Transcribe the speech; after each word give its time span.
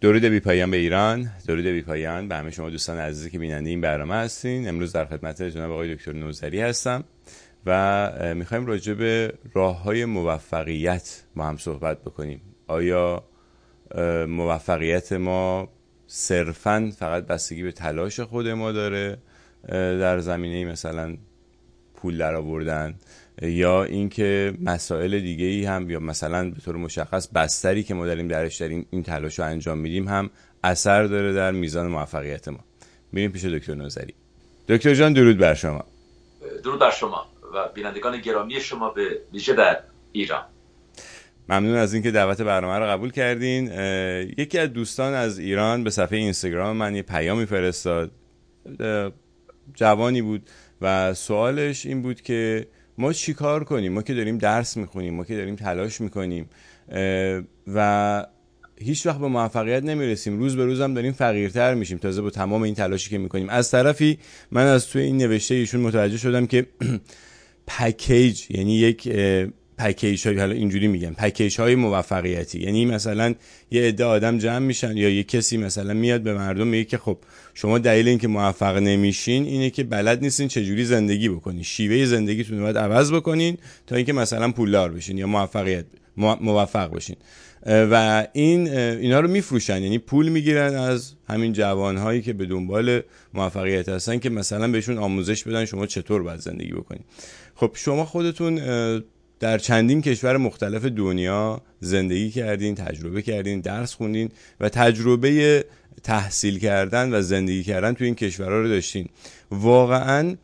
درود 0.00 0.24
بی 0.24 0.40
پایان 0.40 0.70
به 0.70 0.76
ایران 0.76 1.30
درود 1.46 1.64
بی 1.64 1.82
پایان 1.82 2.28
به 2.28 2.36
همه 2.36 2.50
شما 2.50 2.70
دوستان 2.70 2.98
عزیزی 2.98 3.30
که 3.30 3.38
بیننده 3.38 3.70
این 3.70 3.80
برنامه 3.80 4.14
هستین. 4.14 4.68
امروز 4.68 4.92
در 4.92 5.04
خدمت 5.04 5.42
جناب 5.42 5.72
آقای 5.72 5.94
دکتر 5.94 6.12
نوزری 6.12 6.60
هستم 6.60 7.04
و 7.66 8.34
می‌خوایم 8.34 8.66
راجع 8.66 8.94
به 8.94 9.32
راه 9.54 9.82
های 9.82 10.04
موفقیت 10.04 11.22
با 11.36 11.44
هم 11.46 11.56
صحبت 11.56 12.00
بکنیم. 12.00 12.40
آیا 12.66 13.24
موفقیت 14.28 15.12
ما 15.12 15.68
صرفا 16.06 16.92
فقط 16.98 17.26
بستگی 17.26 17.62
به 17.62 17.72
تلاش 17.72 18.20
خود 18.20 18.48
ما 18.48 18.72
داره 18.72 19.18
در 19.72 20.18
زمینه 20.18 20.72
مثلا 20.72 21.16
پول 21.94 22.18
در 22.18 22.34
آوردن 22.34 22.94
یا 23.42 23.84
اینکه 23.84 24.54
مسائل 24.62 25.20
دیگه 25.20 25.44
ای 25.44 25.64
هم 25.64 25.90
یا 25.90 26.00
مثلا 26.00 26.50
به 26.50 26.60
طور 26.60 26.76
مشخص 26.76 27.28
بستری 27.28 27.82
که 27.82 27.94
ما 27.94 28.06
داریم 28.06 28.28
درش 28.28 28.56
داریم 28.56 28.86
این 28.90 29.02
تلاش 29.02 29.38
رو 29.38 29.44
انجام 29.44 29.78
میدیم 29.78 30.08
هم 30.08 30.30
اثر 30.64 31.02
داره 31.02 31.32
در 31.32 31.52
میزان 31.52 31.86
موفقیت 31.86 32.48
ما. 32.48 32.58
میریم 33.12 33.32
پیش 33.32 33.44
دکتر 33.44 33.74
نوزری 33.74 34.14
دکتر 34.68 34.94
جان 34.94 35.12
درود 35.12 35.38
بر 35.38 35.54
شما. 35.54 35.84
درود 36.64 36.80
بر 36.80 36.90
شما 36.90 37.26
و 37.54 37.68
بینندگان 37.74 38.20
گرامی 38.20 38.60
شما 38.60 38.90
به 38.90 39.20
ویژه 39.32 39.52
در 39.52 39.78
ایران. 40.12 40.44
ممنون 41.48 41.76
از 41.76 41.94
اینکه 41.94 42.10
دعوت 42.10 42.42
برنامه 42.42 42.78
رو 42.78 42.86
قبول 42.86 43.10
کردین. 43.10 43.72
یکی 44.38 44.58
از 44.58 44.72
دوستان 44.72 45.14
از 45.14 45.38
ایران 45.38 45.84
به 45.84 45.90
صفحه 45.90 46.18
اینستاگرام 46.18 46.76
من 46.76 46.94
یه 46.94 47.02
پیامی 47.02 47.46
فرستاد. 47.46 48.10
جوانی 49.74 50.22
بود 50.22 50.50
و 50.80 51.14
سوالش 51.14 51.86
این 51.86 52.02
بود 52.02 52.20
که 52.20 52.66
ما 52.98 53.12
چی 53.12 53.34
کار 53.34 53.64
کنیم؟ 53.64 53.92
ما 53.92 54.02
که 54.02 54.14
داریم 54.14 54.38
درس 54.38 54.76
می‌خونیم 54.76 55.14
ما 55.14 55.24
که 55.24 55.36
داریم 55.36 55.56
تلاش 55.56 56.00
می‌کنیم 56.00 56.48
و 57.74 58.26
هیچ 58.78 59.06
وقت 59.06 59.18
به 59.18 59.28
موفقیت 59.28 59.82
نمی‌رسیم. 59.82 60.38
روز 60.38 60.56
به 60.56 60.64
روزم 60.64 60.94
داریم 60.94 61.12
فقیرتر 61.12 61.74
میشیم. 61.74 61.98
تازه 61.98 62.22
با 62.22 62.30
تمام 62.30 62.62
این 62.62 62.74
تلاشی 62.74 63.10
که 63.10 63.18
می‌کنیم. 63.18 63.48
از 63.48 63.70
طرفی 63.70 64.18
من 64.50 64.66
از 64.66 64.86
توی 64.86 65.02
این 65.02 65.16
نوشته 65.16 65.54
ایشون 65.54 65.80
متوجه 65.80 66.16
شدم 66.16 66.46
که 66.46 66.66
پکیج 67.66 68.50
یعنی 68.50 68.76
یک 68.76 69.08
پکیج 69.78 70.26
های 70.26 70.38
حالا 70.38 70.54
اینجوری 70.54 70.88
میگم 70.88 71.14
پکیج 71.14 71.60
های 71.60 71.74
موفقیتی. 71.74 72.60
یعنی 72.60 72.86
مثلا 72.86 73.34
یه 73.70 73.82
عده 73.82 74.04
آدم 74.04 74.38
جمع 74.38 74.58
میشن 74.58 74.96
یا 74.96 75.08
یه 75.08 75.22
کسی 75.22 75.56
مثلا 75.56 75.94
میاد 75.94 76.20
به 76.20 76.34
مردم 76.34 76.66
میگه 76.66 76.84
که 76.84 76.98
خب 76.98 77.18
شما 77.54 77.78
دلیل 77.78 78.08
اینکه 78.08 78.28
موفق 78.28 78.76
نمیشین 78.76 79.44
اینه 79.44 79.70
که 79.70 79.84
بلد 79.84 80.22
نیستین 80.22 80.48
چجوری 80.48 80.84
زندگی 80.84 81.28
بکنین. 81.28 81.62
شیوه 81.62 82.04
زندگیتون 82.04 82.58
رو 82.58 82.62
باید 82.62 82.78
عوض 82.78 83.12
بکنین 83.12 83.58
تا 83.86 83.96
اینکه 83.96 84.12
مثلا 84.12 84.52
پولدار 84.52 84.92
بشین 84.92 85.18
یا 85.18 85.26
موفقیت 85.26 85.84
موفق 86.16 86.90
بشین. 86.94 87.16
و 87.66 88.26
این 88.32 88.68
اینا 88.78 89.20
رو 89.20 89.28
میفروشن. 89.28 89.82
یعنی 89.82 89.98
پول 89.98 90.28
می‌گیرن 90.28 90.74
از 90.74 91.12
همین 91.28 91.52
جوانهایی 91.52 92.22
که 92.22 92.32
به 92.32 92.46
دنبال 92.46 93.00
موفقیت 93.34 93.88
هستن 93.88 94.18
که 94.18 94.30
مثلا 94.30 94.68
بهشون 94.68 94.98
آموزش 94.98 95.44
بدن 95.44 95.64
شما 95.64 95.86
چطور 95.86 96.22
باید 96.22 96.40
زندگی 96.40 96.72
بکنین. 96.72 97.02
خب 97.54 97.70
شما 97.74 98.04
خودتون 98.04 98.58
در 99.40 99.58
چندین 99.58 100.02
کشور 100.02 100.36
مختلف 100.36 100.84
دنیا 100.84 101.62
زندگی 101.80 102.30
کردین 102.30 102.74
تجربه 102.74 103.22
کردین 103.22 103.60
درس 103.60 103.94
خوندین 103.94 104.30
و 104.60 104.68
تجربه 104.68 105.64
تحصیل 106.02 106.58
کردن 106.58 107.14
و 107.14 107.22
زندگی 107.22 107.62
کردن 107.62 107.92
تو 107.92 108.04
این 108.04 108.14
کشورها 108.14 108.58
رو 108.60 108.68
داشتین. 108.68 109.08
واقعا 109.50 110.36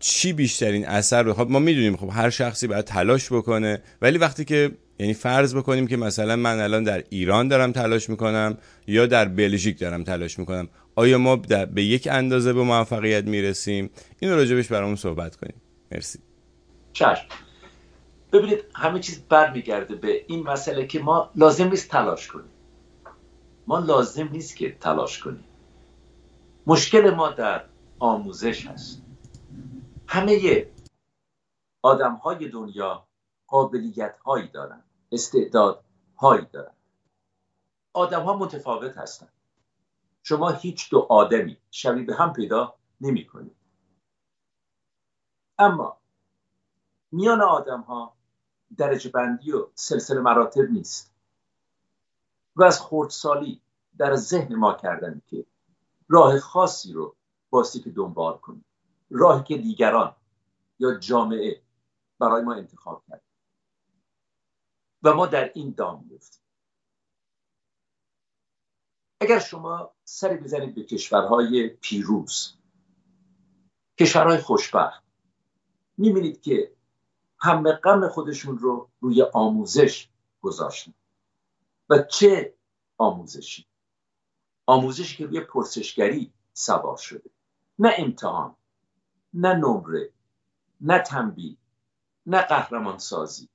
چی 0.00 0.32
بیشترین 0.32 0.86
اثر 0.86 1.22
رو 1.22 1.34
خب 1.34 1.50
ما 1.50 1.58
می‌دونیم 1.58 1.96
خب 1.96 2.10
هر 2.12 2.30
شخصی 2.30 2.66
باید 2.66 2.84
تلاش 2.84 3.32
بکنه 3.32 3.82
ولی 4.02 4.18
وقتی 4.18 4.44
که 4.44 4.70
یعنی 4.98 5.14
فرض 5.14 5.54
بکنیم 5.54 5.86
که 5.86 5.96
مثلا 5.96 6.36
من 6.36 6.60
الان 6.60 6.82
در 6.84 7.04
ایران 7.10 7.48
دارم 7.48 7.72
تلاش 7.72 8.10
می‌کنم 8.10 8.58
یا 8.86 9.06
در 9.06 9.24
بلژیک 9.24 9.78
دارم 9.78 10.04
تلاش 10.04 10.38
می‌کنم 10.38 10.68
آیا 10.94 11.18
ما 11.18 11.36
به 11.74 11.82
یک 11.82 12.08
اندازه 12.10 12.52
به 12.52 12.62
موفقیت 12.62 13.24
می‌رسیم؟ 13.24 13.90
این 14.20 14.30
رو 14.30 14.36
راجبش 14.36 14.68
برامون 14.68 14.96
صحبت 14.96 15.36
کنیم. 15.36 15.54
مرسی. 15.92 16.18
چشم. 16.92 17.26
ببینید 18.32 18.64
همه 18.74 19.00
چیز 19.00 19.22
برمیگرده 19.22 19.94
به 19.94 20.24
این 20.28 20.42
مسئله 20.42 20.86
که 20.86 21.00
ما 21.00 21.30
لازم 21.34 21.68
نیست 21.68 21.90
تلاش 21.90 22.28
کنیم. 22.28 22.52
ما 23.66 23.78
لازم 23.78 24.28
نیست 24.28 24.56
که 24.56 24.72
تلاش 24.72 25.22
کنیم. 25.22 25.44
مشکل 26.66 27.10
ما 27.10 27.28
در 27.28 27.64
آموزش 27.98 28.66
هست. 28.66 29.02
همه 30.08 30.66
آدم 31.82 32.14
های 32.14 32.48
دنیا 32.48 33.06
قابلیت 33.46 34.18
هایی 34.18 34.48
دارن 34.48 34.82
استعداد 35.12 35.84
هایی 36.18 36.46
دارن. 36.52 36.74
آدم 37.92 38.22
ها 38.22 38.36
متفاوت 38.36 38.98
هستند 38.98 39.32
شما 40.22 40.50
هیچ 40.50 40.90
دو 40.90 41.06
آدمی 41.10 41.56
شبیه 41.70 42.04
به 42.04 42.14
هم 42.14 42.32
پیدا 42.32 42.74
نمی 43.00 43.26
کنید 43.26 43.56
اما 45.58 46.00
میان 47.12 47.42
آدم 47.42 47.80
ها 47.80 48.16
درجه 48.78 49.10
بندی 49.10 49.52
و 49.52 49.66
سلسله 49.74 50.20
مراتب 50.20 50.70
نیست. 50.70 51.12
و 52.56 52.62
از 52.62 52.80
خردسالی 52.80 53.60
در 53.98 54.16
ذهن 54.16 54.54
ما 54.54 54.74
کردن 54.74 55.22
که 55.26 55.46
راه 56.08 56.38
خاصی 56.38 56.92
رو 56.92 57.16
باستی 57.50 57.80
که 57.80 57.90
دنبال 57.90 58.38
کنیم. 58.38 58.64
راهی 59.10 59.42
که 59.42 59.58
دیگران 59.58 60.16
یا 60.78 60.94
جامعه 60.94 61.62
برای 62.18 62.42
ما 62.42 62.54
انتخاب 62.54 63.02
کرد. 63.08 63.22
و 65.02 65.14
ما 65.14 65.26
در 65.26 65.52
این 65.54 65.74
دام 65.76 66.06
میفتیم 66.10 66.42
اگر 69.20 69.38
شما 69.38 69.90
سری 70.04 70.36
بزنید 70.36 70.74
به 70.74 70.82
کشورهای 70.82 71.68
پیروز 71.68 72.54
کشورهای 73.98 74.38
خوشبخت 74.38 75.02
می‌بینید 75.98 76.42
که 76.42 76.72
همه 77.42 77.72
غم 77.72 78.08
خودشون 78.08 78.58
رو 78.58 78.90
روی 79.00 79.22
آموزش 79.22 80.08
گذاشتن. 80.42 80.94
و 81.90 81.98
چه 81.98 82.54
آموزشی؟ 82.98 83.66
آموزشی 84.66 85.16
که 85.16 85.26
روی 85.26 85.40
پرسشگری 85.40 86.32
سوار 86.52 86.96
شده. 86.96 87.30
نه 87.78 87.94
امتحان 87.98 88.56
نه 89.34 89.54
نمره 89.54 90.12
نه 90.80 90.98
تنبیه 90.98 91.56
نه 92.26 92.42
قهرمان 92.42 92.98
سازی 92.98 93.48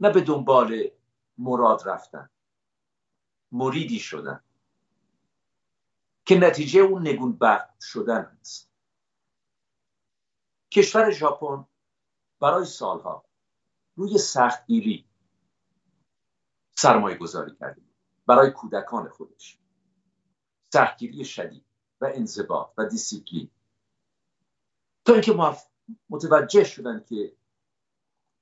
نه 0.00 0.10
به 0.10 0.20
دنبال 0.20 0.90
مراد 1.38 1.82
رفتن. 1.88 2.30
مریدی 3.52 3.98
شدن. 3.98 4.40
که 6.24 6.38
نتیجه 6.38 6.80
اون 6.80 7.08
نگون 7.08 7.36
بخت 7.36 7.80
شدن 7.80 8.38
است 8.40 8.73
کشور 10.74 11.10
ژاپن 11.10 11.66
برای 12.40 12.64
سالها 12.64 13.24
روی 13.96 14.18
سختگیری 14.18 15.04
سرمایه 16.76 17.16
گذاری 17.16 17.56
کرده 17.60 17.82
برای 18.26 18.50
کودکان 18.50 19.08
خودش. 19.08 19.58
سختگیری 20.72 21.24
شدید 21.24 21.64
و 22.00 22.10
انضباط 22.14 22.70
و 22.78 22.84
دیسیپلین. 22.86 23.50
تا 25.04 25.12
اینکه 25.12 25.56
متوجه 26.10 26.64
شدن 26.64 27.04
که 27.08 27.36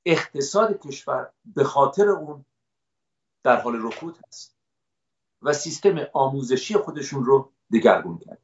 اقتصاد 0.06 0.80
کشور 0.86 1.32
به 1.44 1.64
خاطر 1.64 2.08
اون 2.08 2.44
در 3.42 3.60
حال 3.60 3.86
رکود 3.86 4.18
هست 4.28 4.56
و 5.42 5.52
سیستم 5.52 5.96
آموزشی 6.12 6.76
خودشون 6.76 7.24
رو 7.24 7.52
دگرگون 7.72 8.18
کرد 8.18 8.42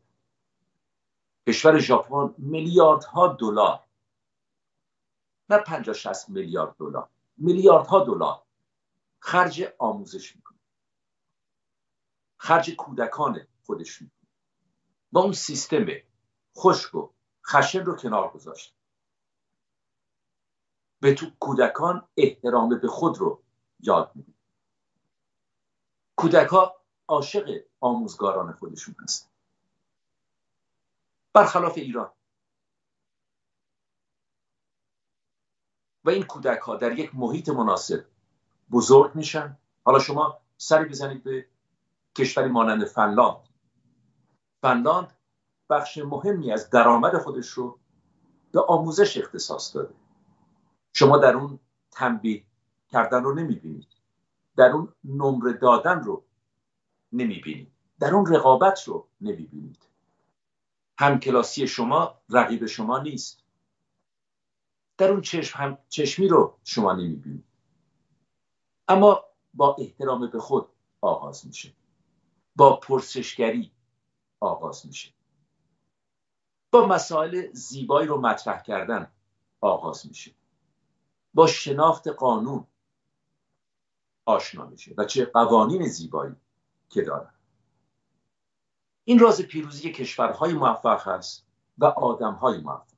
کشور 1.48 1.78
ژاپن 1.78 2.34
میلیاردها 2.38 3.28
دلار. 3.28 3.84
نه 5.50 5.59
50 5.59 5.94
60 5.94 6.28
میلیارد 6.28 6.76
دلار. 6.78 7.09
میلیاردها 7.36 8.04
دلار. 8.04 8.42
خرج 9.19 9.64
آموزش 9.78 10.37
می‌کنه. 10.37 10.58
خرج 12.37 12.70
کودکان 12.70 13.46
خودش 13.62 14.02
می‌کنه. 14.02 14.28
با 15.12 15.20
اون 15.20 15.32
سیستم 15.32 15.87
خشک 16.56 16.94
و 16.94 17.08
خشن 17.46 17.84
رو 17.84 17.96
کنار 17.96 18.31
گذاشت 18.31 18.75
به 21.00 21.14
تو 21.14 21.26
کودکان 21.40 22.08
احترام 22.17 22.81
به 22.81 22.88
خود 22.88 23.19
رو 23.19 23.43
یاد 23.81 24.12
میده. 24.14 24.32
کودک 26.17 26.49
ها 26.49 26.76
عاشق 27.08 27.64
آموزگاران 27.81 28.52
خودشون 28.52 28.94
هستن. 29.02 29.27
برخلاف 31.32 31.72
ایران. 31.76 32.12
و 36.04 36.10
این 36.10 36.22
کودک 36.22 36.58
ها 36.58 36.76
در 36.76 36.98
یک 36.98 37.14
محیط 37.14 37.48
مناسب 37.48 38.04
بزرگ 38.70 39.14
میشن. 39.14 39.58
حالا 39.84 39.98
شما 39.98 40.40
سری 40.56 40.84
بزنید 40.84 41.25
به 41.25 41.48
کشوری 42.16 42.48
مانند 42.48 42.84
فنلاند. 42.84 43.48
فنلاند 44.62 45.16
بخش 45.70 45.98
مهمی 45.98 46.52
از 46.52 46.70
درآمد 46.70 47.19
خودش 47.19 47.48
رو 47.48 47.78
به 48.52 48.60
آموزش 48.60 49.16
اختصاص 49.16 49.76
داده. 49.76 49.94
شما 50.92 51.19
در 51.19 51.34
اون 51.34 51.58
تنبیه 51.90 52.44
کردن 52.88 53.24
رو 53.24 53.34
نمی‌بینید. 53.34 53.88
در 54.56 54.70
اون 54.70 54.94
نمره 55.04 55.52
دادن 55.52 56.02
رو 56.02 56.24
نمی‌بینید. 57.12 57.72
در 58.00 58.14
اون 58.14 58.26
رقابت 58.26 58.84
رو 58.84 59.08
نمی‌بینید. 59.20 59.88
همکلاسی 60.98 61.68
شما 61.68 62.20
رقیب 62.28 62.66
شما 62.66 62.98
نیست. 62.98 63.44
در 64.96 65.10
اون 65.10 65.20
چشم 65.20 65.58
هم 65.58 65.78
چشمی 65.88 66.28
رو 66.28 66.58
شما 66.64 66.92
نمی‌بینید. 66.92 67.44
اما 68.88 69.24
با 69.54 69.76
احترام 69.78 70.30
به 70.30 70.38
خود 70.38 70.68
آغاز 71.00 71.46
میشه. 71.46 71.72
با 72.56 72.76
پرسشگری 72.76 73.72
آغاز 74.40 74.86
میشه. 74.86 75.12
با 76.70 76.86
مسائل 76.86 77.52
زیبایی 77.52 78.08
رو 78.08 78.20
مطرح 78.20 78.62
کردن 78.62 79.12
آغاز 79.60 80.06
میشه. 80.06 80.34
با 81.34 81.46
شناخت 81.46 82.08
قانون 82.08 82.66
آشنا 84.24 84.66
میشه 84.66 84.94
و 84.98 85.04
چه 85.04 85.24
قوانین 85.24 85.88
زیبایی 85.88 86.34
که 86.88 87.02
دارن. 87.02 87.38
این 89.08 89.19
راز 89.19 89.40
پیروزی 89.40 89.93
کشورهای 89.93 90.52
موفق 90.52 91.08
هست 91.08 91.46
و 91.78 91.84
آدمهای 91.84 92.58
موفق. 92.58 92.96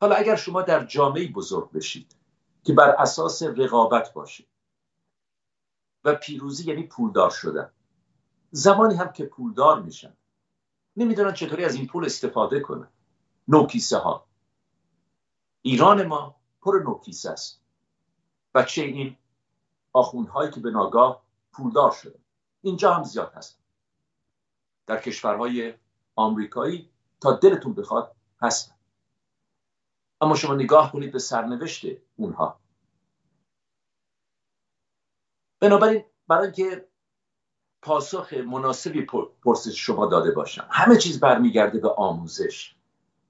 حالا 0.00 0.14
اگر 0.14 0.36
شما 0.36 0.62
در 0.62 0.84
جامعه 0.84 1.32
بزرگ 1.32 1.72
بشید 1.72 2.16
که 2.64 2.72
بر 2.72 2.90
اساس 2.90 3.42
رقابت 3.42 4.12
باشه 4.12 4.44
و 6.04 6.14
پیروزی 6.14 6.70
یعنی 6.70 6.82
پولدار 6.82 7.30
شدن 7.30 7.70
زمانی 8.50 8.94
هم 8.94 9.12
که 9.12 9.24
پولدار 9.24 9.82
میشن 9.82 10.16
نمی‌دونن 10.96 11.34
چطوری 11.34 11.64
از 11.64 11.74
این 11.74 11.86
پول 11.86 12.04
استفاده 12.04 12.60
کنن. 12.60 12.88
نوکیسه 13.48 13.98
ها. 13.98 14.26
ایران 15.62 16.06
ما 16.06 16.36
پر 16.62 16.82
نوکیسه 16.84 17.30
است 17.30 17.62
و 18.54 18.62
چه 18.62 18.82
این 18.82 19.16
آخوندهایی 19.92 20.50
که 20.50 20.60
به 20.60 20.70
ناگاه 20.70 21.22
پولدار 21.52 21.90
شده 21.90 22.18
اینجا 22.62 22.94
هم 22.94 23.02
زیاد 23.02 23.32
هست. 23.34 23.61
در 24.86 25.00
کشورهای 25.00 25.74
آمریکایی 26.16 26.90
تا 27.20 27.32
دلتون 27.32 27.74
بخواد 27.74 28.16
هستن. 28.40 28.74
اما 30.20 30.34
شما 30.34 30.54
نگاه 30.54 30.92
کنید 30.92 31.12
به 31.12 31.18
سرنوشت 31.18 31.86
اونها. 32.16 32.60
بنابراین 35.60 36.04
برای 36.28 36.44
اینکه 36.44 36.88
پاسخ 37.82 38.32
مناسبی 38.32 39.06
پرسش 39.42 39.86
شما 39.86 40.06
داده 40.06 40.30
باشم 40.30 40.68
همه 40.70 40.96
چیز 40.96 41.20
برمیگرده 41.20 41.78
به 41.78 41.90
آموزش. 41.90 42.74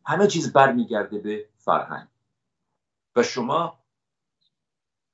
همه 0.06 0.26
چیز 0.26 0.52
برمیگرده 0.52 1.18
به 1.18 1.48
فرهنگ. 1.58 2.08
و 3.16 3.22
شما 3.22 3.78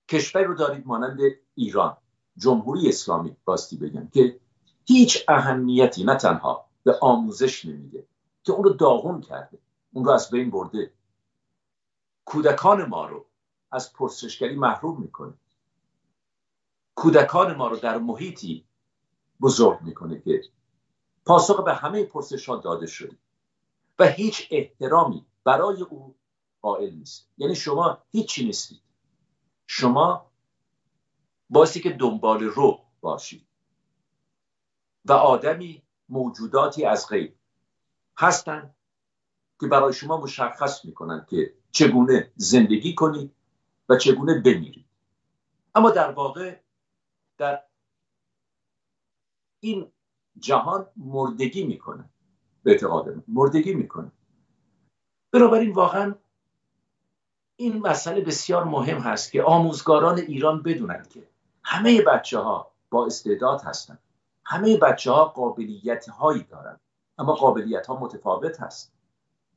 کشوری 0.09 0.45
رو 0.45 0.55
دارید 0.55 0.87
مانند 0.87 1.21
ایران 1.55 1.97
جمهوری 2.37 2.89
اسلامی 2.89 3.37
باستی 3.45 3.77
بگم 3.77 4.09
که 4.09 4.41
هیچ 4.89 5.25
اهمیتی 5.29 6.05
نه 6.05 6.15
تنها 6.15 6.67
به 6.85 6.99
آموزش 7.01 7.65
نمیده 7.65 8.07
که 8.45 8.53
اون 8.53 8.65
رو 8.65 8.71
داغون 8.71 9.21
کرده 9.21 9.59
اون 9.93 10.05
رو 10.05 10.11
از 10.11 10.31
بین 10.31 10.51
برده. 10.51 10.93
کودکان 12.25 12.85
ما 12.85 13.07
رو 13.07 13.27
از 13.71 13.93
پرسشگری 13.93 14.57
محروم 14.57 15.01
می‌کنه. 15.01 15.35
کودکان 16.95 17.57
ما 17.57 17.69
رو 17.69 17.77
در 17.77 17.99
محیطی 17.99 18.65
بزرگ 19.41 19.81
می‌کنه 19.83 20.21
که 20.21 20.43
پاسخ 21.27 21.65
به 21.65 21.75
همه 21.75 22.05
پرسش 22.05 22.49
ها 22.49 22.57
داده 22.57 22.87
شده. 22.87 23.17
و 23.99 24.05
هیچ 24.05 24.49
احترامی 24.51 25.27
برای 25.45 25.83
او 25.83 26.15
قائل 26.63 26.95
نیست. 26.95 27.29
یعنی 27.39 27.55
شما 27.55 27.99
هیچی 28.11 28.45
نیستید. 28.45 28.83
شما 29.67 30.31
باسی 31.51 31.81
که 31.81 31.91
دنبال 31.91 32.43
رو 32.43 32.79
باشید. 33.01 33.48
و 35.09 35.13
آدمی 35.13 35.83
موجوداتی 36.09 36.85
از 36.85 37.09
غیب 37.09 37.35
هستند 38.19 38.75
که 39.61 39.67
برای 39.67 39.93
شما 39.93 40.21
مشخص 40.21 40.85
می‌کنند 40.85 41.27
که 41.27 41.55
چگونه 41.71 42.33
زندگی 42.37 42.95
کنید 42.95 43.35
و 43.89 43.97
چگونه 43.97 44.41
بمیرید. 44.41 44.87
اما 45.75 45.91
در 45.91 46.11
واقع 46.11 46.61
در 47.39 47.63
این 49.61 49.93
جهان 50.39 50.87
مردگی 50.97 51.67
می‌کنه 51.67 52.11
به 52.63 52.71
اعتقاد 52.71 53.25
مردگی 53.29 53.75
می‌کنه. 53.75 54.13
بنابراین 55.31 55.73
واقعا 55.73 56.15
این 57.57 57.79
مسئله 57.79 58.21
بسیار 58.21 58.65
مهم 58.65 58.99
هست 58.99 59.33
که 59.33 59.43
آموزگاران 59.43 60.19
ایران 60.19 60.63
بدونند 60.63 61.09
که 61.09 61.29
همه 61.65 62.03
بچه 62.03 62.39
ها 62.39 62.73
با 62.91 63.07
استعداد 63.07 63.61
هستند 63.61 63.99
همه 64.51 64.77
بچه 64.77 65.11
ها 65.11 65.25
قابلیت 65.25 66.09
هایی 66.09 66.43
دارند 66.43 66.81
اما 67.19 67.35
قابلیت 67.35 67.87
ها 67.87 68.01
متفاوت 68.01 68.61
هست. 68.61 68.93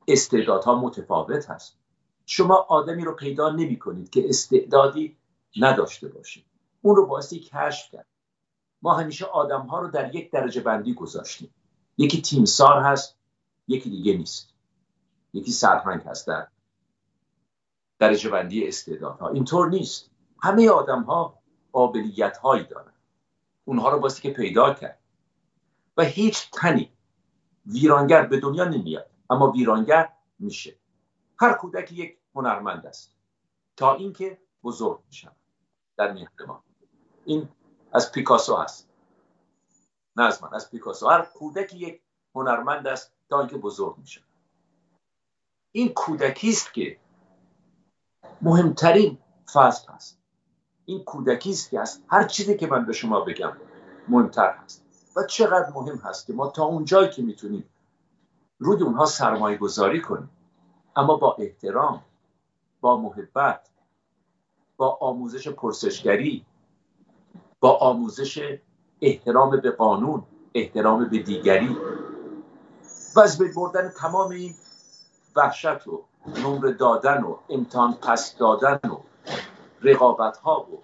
استعدادها 0.08 0.80
متفاوت 0.80 1.50
هست. 1.50 1.78
شما 2.26 2.54
آدمی 2.54 3.04
رو 3.04 3.12
پیدا 3.12 3.50
نمی 3.50 3.78
کنید 3.78 4.10
که 4.10 4.28
استعدادی 4.28 5.16
نداشته 5.56 6.08
باشه 6.08 6.40
اون 6.82 6.96
رو 6.96 7.06
بایستی 7.06 7.40
کشف 7.40 7.90
کرد 7.90 8.06
ما 8.82 8.94
همیشه 8.94 9.24
آدم 9.24 9.66
ها 9.66 9.78
رو 9.80 9.88
در 9.88 10.14
یک 10.14 10.30
درجه 10.30 10.60
بندی 10.60 10.94
گذاشتیم. 10.94 11.54
یکی 11.98 12.22
تیمسار 12.22 12.82
هست 12.82 13.16
یکی 13.68 13.90
دیگه 13.90 14.16
نیست. 14.16 14.54
یکی 15.32 15.52
سرهنگ 15.52 16.02
هست 16.02 16.26
در 16.26 16.48
درجه 17.98 18.30
بندی 18.30 18.68
استعدادها. 18.68 19.28
اینطور 19.28 19.68
نیست. 19.68 20.10
همه 20.42 20.70
آدم 20.70 21.02
ها 21.02 21.38
قابلیت 21.72 22.36
هایی 22.36 22.64
دارن. 22.64 22.91
اونها 23.64 23.88
رو 23.90 23.98
باستی 23.98 24.22
که 24.22 24.30
پیدا 24.30 24.74
کرد. 24.74 24.98
و 25.96 26.02
هیچ 26.02 26.50
تنی 26.50 26.92
ویرانگر 27.66 28.26
به 28.26 28.40
دنیا 28.40 28.64
نمیاد 28.64 29.10
اما 29.30 29.50
ویرانگر 29.50 30.12
میشه. 30.38 30.76
هر 31.40 31.52
کودک 31.52 31.92
یک 31.92 32.18
هنرمند 32.34 32.86
است 32.86 33.14
تا 33.76 33.94
اینکه 33.94 34.38
بزرگ 34.64 35.00
میشن 35.06 35.32
در 35.96 36.12
میهن 36.12 36.28
ما 36.46 36.64
این 37.24 37.48
از 37.92 38.12
پیکاسو 38.12 38.56
هست. 38.56 38.88
نه 40.16 40.24
از 40.24 40.42
من 40.42 40.54
از 40.54 40.70
پیکاسو. 40.70 41.08
هر 41.08 41.22
کودکی 41.22 41.78
یک 41.78 42.02
هنرمند 42.34 42.86
است 42.86 43.12
تا 43.28 43.40
اینکه 43.40 43.56
بزرگ 43.56 43.98
میشه. 43.98 44.20
این 45.72 45.88
کودکی 45.88 46.48
است 46.50 46.74
که 46.74 46.98
مهمترین 48.42 49.18
فصل 49.52 49.92
هست. 49.92 50.21
این 50.86 51.04
کودکی 51.04 51.50
است 51.50 51.70
که 51.70 51.80
از 51.80 52.00
هر 52.08 52.24
چیزی 52.24 52.56
که 52.56 52.66
من 52.66 52.86
به 52.86 52.92
شما 52.92 53.20
بگم 53.20 53.52
مهمتر 54.08 54.54
هست. 54.64 54.84
و 55.16 55.22
چقدر 55.22 55.72
مهم 55.74 55.96
هست 55.96 56.26
که 56.26 56.32
ما 56.32 56.48
تا 56.48 56.64
اونجایی 56.64 57.10
که 57.10 57.22
می‌تونیم 57.22 57.64
روی 58.58 58.82
اونها 58.82 59.06
سرمایه 59.06 59.56
گذاری 59.56 60.02
کنیم. 60.02 60.30
اما 60.96 61.16
با 61.16 61.36
احترام 61.38 62.02
با 62.80 62.96
محبت 62.96 63.68
با 64.76 64.98
آموزش 65.00 65.48
پرسشگری 65.48 66.44
با 67.60 67.76
آموزش 67.76 68.58
احترام 69.00 69.60
به 69.60 69.70
قانون 69.70 70.22
احترام 70.54 71.08
به 71.08 71.18
دیگری. 71.18 71.76
و 73.16 73.20
از 73.20 73.38
بین 73.38 73.52
بردن 73.54 73.88
تمام 73.88 74.30
این 74.30 74.54
وحشت 75.36 75.86
و 75.86 76.04
نمره 76.44 76.72
دادن 76.72 77.22
و 77.22 77.36
امتحان 77.48 77.94
پس 77.94 78.36
دادن 78.36 78.80
و 78.90 78.96
رقابت 79.84 80.36
ها 80.36 80.60
و 80.60 80.82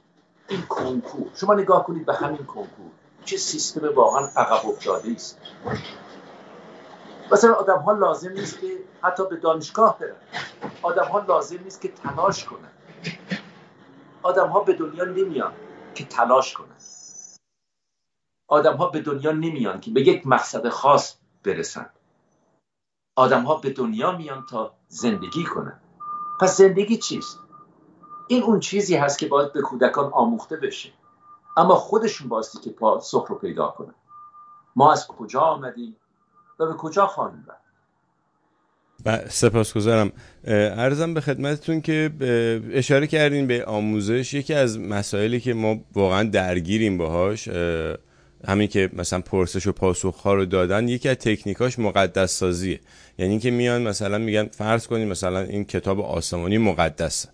این 0.49 0.63
کنکور 0.63 1.31
شما 1.35 1.55
نگاه 1.55 1.85
کنید 1.85 2.07
به 2.07 2.15
همین 2.15 2.47
کنکور 2.47 2.91
چه 3.25 3.37
سیستم 3.37 3.95
واقعا 3.95 4.27
عقب 4.37 4.69
افتاده 4.69 5.11
است. 5.11 5.39
مثلا 7.33 7.55
آدم 7.55 7.79
ها 7.79 7.93
لازم 7.93 8.33
نیست 8.33 8.61
که 8.61 8.79
حتی 9.03 9.29
به 9.31 9.37
دانشگاه 9.37 9.99
برن. 9.99 10.17
آدم 10.83 11.05
ها 11.05 11.19
لازم 11.19 11.63
نیست 11.65 11.81
که 11.81 11.89
تلاش 11.89 12.45
کنن. 12.45 12.73
آدم 14.23 14.49
ها 14.49 14.61
به 14.61 14.73
دنیا 14.73 15.05
نمیان 15.05 15.53
که 15.95 16.05
تلاش 16.05 16.55
کنن. 16.55 16.77
آدم 18.49 18.77
ها 18.77 18.87
به 18.87 19.01
دنیا 19.01 19.33
نمیان 19.33 19.81
که 19.81 19.91
به 19.91 20.01
یک 20.01 20.27
مقصد 20.27 20.69
خاص 20.69 21.17
برسن. 21.45 21.91
آدم 23.17 23.43
ها 23.43 23.55
به 23.55 23.71
دنیا 23.71 24.17
میان 24.17 24.47
تا 24.51 24.75
زندگی 24.89 25.45
کنن. 25.45 25.81
پس 26.41 26.57
زندگی 26.57 26.97
چیست؟ 26.97 27.48
این 28.29 28.43
اون 28.43 28.61
چیزی 28.61 28.97
هست 28.97 29.19
که 29.19 29.27
باید 29.27 29.53
به 29.53 29.61
کودکان 29.61 30.11
آموخته 30.13 30.57
بشه. 30.57 30.89
اما 31.57 31.75
خودشون 31.75 32.29
باستی 32.29 32.59
که 32.59 32.71
پاسخ 32.71 33.27
رو 33.29 33.39
پیدا 33.39 33.69
کنن. 33.69 33.95
ما 34.77 34.93
از 34.93 35.07
کجا 35.07 35.41
آمدیم 35.41 35.97
و 36.59 36.67
به 36.67 36.75
کجا 36.75 37.07
خواهیم 37.07 37.47
رفت؟ 37.49 37.69
سپاسگزارم. 39.29 40.13
ارزم 40.45 41.15
به 41.15 41.21
خدمتتون 41.21 41.81
که 41.81 42.11
اشاره 42.73 43.07
کردین 43.07 43.47
به 43.47 43.65
آموزش. 43.65 44.35
یکی 44.35 44.55
از 44.55 44.79
مسائلی 44.79 45.41
که 45.41 45.55
ما 45.55 45.81
واقعا 45.95 46.23
درگیریم 46.23 46.99
باهاش 46.99 47.49
همین 48.49 48.69
که 48.69 48.91
مثلا 48.93 49.21
پرسش 49.21 49.67
و 49.67 49.73
پاسخ 49.73 50.21
ها 50.21 50.35
رو 50.35 50.45
دادن 50.45 50.89
یکی 50.89 51.09
از 51.09 51.17
تکنیکاش 51.17 51.79
مقدس 51.79 52.33
سازیه 52.33 52.81
یعنی 53.19 53.39
که 53.39 53.51
میان 53.51 53.83
مثلا 53.83 54.19
میگن 54.19 54.47
فرض 54.47 54.87
کنیم 54.87 55.09
مثلا 55.09 55.41
این 55.41 55.65
کتاب 55.65 56.01
آسمانی 56.01 56.59
مقدسه. 56.59 57.29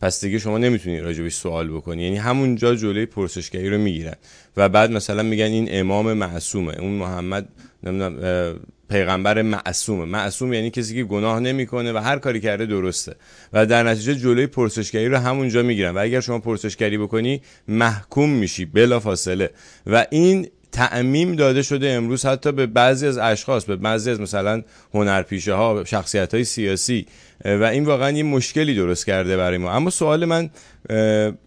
پس 0.00 0.24
دیگه 0.24 0.38
شما 0.38 0.58
نمی‌تونی 0.58 1.00
راجبش 1.00 1.34
سوال 1.34 1.68
بکنی. 1.68 2.02
یعنی 2.02 2.16
همونجا 2.16 2.74
جلوی 2.74 3.06
پرسشگری 3.06 3.70
رو 3.70 3.78
می‌گیرن. 3.78 4.14
و 4.56 4.68
بعد 4.68 4.90
مثلا 4.90 5.22
میگن 5.22 5.44
این 5.44 5.68
امام 5.70 6.12
معصومه. 6.12 6.78
اون 6.78 6.92
محمد 6.92 7.48
نمی‌دونم 7.82 8.54
پیغمبر 8.90 9.42
معصومه. 9.42 10.04
معصوم 10.04 10.52
یعنی 10.52 10.70
کسی 10.70 10.94
که 10.94 11.04
گناه 11.04 11.40
نمی‌کنه 11.40 11.92
و 11.92 11.96
هر 11.96 12.18
کاری 12.18 12.40
کرده 12.40 12.66
درسته. 12.66 13.14
و 13.52 13.66
در 13.66 13.82
نتیجه 13.82 14.14
جلوی 14.14 14.46
پرسشگری 14.46 15.08
رو 15.08 15.16
همونجا 15.16 15.62
می‌گیرن. 15.62 15.94
و 15.94 15.98
اگر 15.98 16.20
شما 16.20 16.38
پرسشگری 16.38 16.98
بکنی 16.98 17.42
محکوم 17.68 18.30
میشی 18.30 18.64
بلا 18.64 19.00
فاصله 19.00 19.50
و 19.86 20.06
این 20.10 20.48
تعمیم 20.72 21.36
داده 21.36 21.62
شده 21.62 21.90
امروز 21.90 22.26
حتی 22.26 22.52
به 22.52 22.66
بعضی 22.66 23.06
از 23.06 23.18
اشخاص 23.18 23.64
به 23.64 23.76
بعضی 23.76 24.10
از 24.10 24.20
مثلا 24.20 24.62
هنرپیشه 24.94 25.54
ها 25.54 25.84
شخصیت 25.84 26.34
های 26.34 26.44
سیاسی 26.44 27.06
و 27.44 27.64
این 27.64 27.84
واقعا 27.84 28.10
یه 28.10 28.22
مشکلی 28.22 28.74
درست 28.74 29.06
کرده 29.06 29.36
برای 29.36 29.58
ما. 29.58 29.72
اما 29.72 29.90
سوال 29.90 30.24
من 30.24 30.50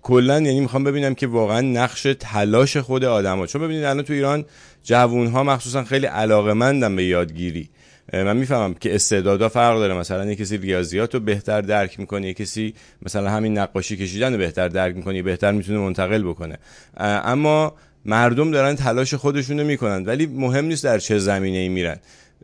کلا 0.02 0.40
یعنی 0.40 0.60
می‌خوام 0.60 0.84
ببینم 0.84 1.16
که 1.16 1.28
واقعا 1.28 1.62
نقش 1.62 2.08
تلاش 2.20 2.78
خود 2.78 3.06
آدما 3.06 3.48
چون 3.48 3.62
ببینید 3.62 3.84
الان 3.84 4.04
تو 4.04 4.14
ایران 4.14 4.46
جوون 4.84 5.28
ها 5.28 5.44
مخصوصا 5.44 5.84
خیلی 5.84 6.06
علاقه 6.06 6.54
مندن 6.54 6.96
به 6.96 7.04
یادگیری. 7.04 7.70
من 8.14 8.38
می‌فهمم 8.38 8.74
که 8.74 8.96
استعدادها 8.96 9.50
فرق 9.50 9.78
داره. 9.78 9.94
مثلا 9.94 10.26
یه 10.26 10.36
کسی 10.36 10.58
ریاضیات 10.58 11.14
رو 11.14 11.20
بهتر 11.20 11.62
درک 11.62 12.00
می‌کنه 12.00 12.28
یه 12.28 12.34
کسی 12.34 12.74
مثلا 13.02 13.30
همین 13.30 13.58
نقاشی 13.58 13.98
کشیدن 13.98 14.34
رو 14.34 14.40
بهتر 14.40 14.68
درک 14.68 14.96
می‌کنه 14.96 15.24
بهتر 15.24 15.52
می‌تونه 15.52 15.80
منتقل 15.80 16.24
بکنه. 16.24 16.58
اما 16.98 17.76
مردم 18.06 18.52
دارن 18.52 18.76
تلاش 18.76 19.14
خودشونو 19.14 19.64
می‌کنن 19.64 20.06
ولی 20.06 20.26
مهم 20.26 20.66
نیست 20.66 20.84
در 20.84 21.00
چه 21.00 21.18
زمینه 21.18 21.58
ای 21.58 21.70
میرن 21.70 22.00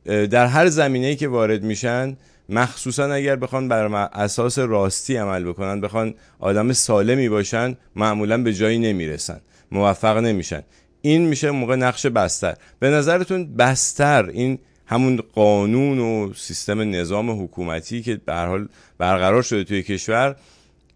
در 0.06 0.46
هر 0.46 0.68
زمینه 0.68 1.08
ای 1.08 1.16
که 1.16 1.28
وارد 1.28 1.64
میشن 1.64 2.18
مخصوصا 2.50 3.14
اگر 3.14 3.36
بخوان 3.36 3.68
بر 3.68 4.10
اساس 4.14 4.60
راستی 4.60 5.16
عمل 5.16 5.44
بکنن 5.44 5.82
بخوان 5.82 6.14
آدم 6.40 6.74
سالمی 6.74 7.30
باشن 7.30 7.78
معمولا 7.96 8.38
به 8.44 8.54
جایی 8.54 8.80
نمی‌رسن 8.80 9.42
موفق 9.72 10.18
نمیشن. 10.18 10.64
این 11.02 11.22
میشه 11.22 11.52
موقع 11.52 11.76
نقش 11.76 12.06
بستر. 12.06 12.56
به 12.80 12.90
نظرتون 12.90 13.56
بستر 13.56 14.30
این 14.30 14.60
همون 14.86 15.24
قانون 15.36 16.00
و 16.00 16.34
سیستم 16.34 16.82
نظام 16.82 17.44
حکومتی 17.44 18.02
که 18.02 18.22
به 18.26 18.34
حال 18.34 18.68
برقرار 18.98 19.42
شده 19.42 19.64
توی 19.64 19.84
کشور 19.84 20.36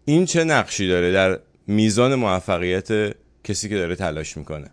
این 0.04 0.24
چه 0.26 0.44
نقشی 0.44 0.88
داره 0.88 1.12
در 1.12 1.38
میزان 1.66 2.14
موفقیت 2.14 3.14
کسی 3.44 3.68
که 3.68 3.76
داره 3.76 3.96
تلاش 3.96 4.36
می‌کنه. 4.36 4.70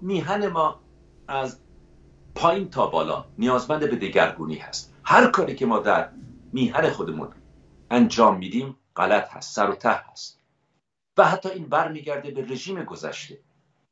میهن 0.00 0.48
ما 0.48 0.80
از 1.28 1.58
پایین 2.34 2.70
تا 2.70 2.86
بالا 2.86 3.24
نیازمند 3.38 3.90
به 3.90 3.96
دگرگونی 3.96 4.56
هست. 4.56 4.94
هر 5.04 5.30
کاری 5.30 5.54
که 5.54 5.66
ما 5.66 5.78
در 5.78 6.08
میهن 6.52 6.90
خودمون 6.90 7.28
انجام 7.90 8.38
میدیم 8.38 8.76
غلط 8.96 9.28
هست 9.30 9.54
سر 9.54 9.70
و 9.70 9.74
ته 9.74 9.90
هست. 9.90 10.40
و 11.16 11.24
حتی 11.24 11.48
این 11.48 11.64
برمیگرده 11.64 12.30
به 12.30 12.42
رژیم 12.52 12.84
گذشته 12.84 13.38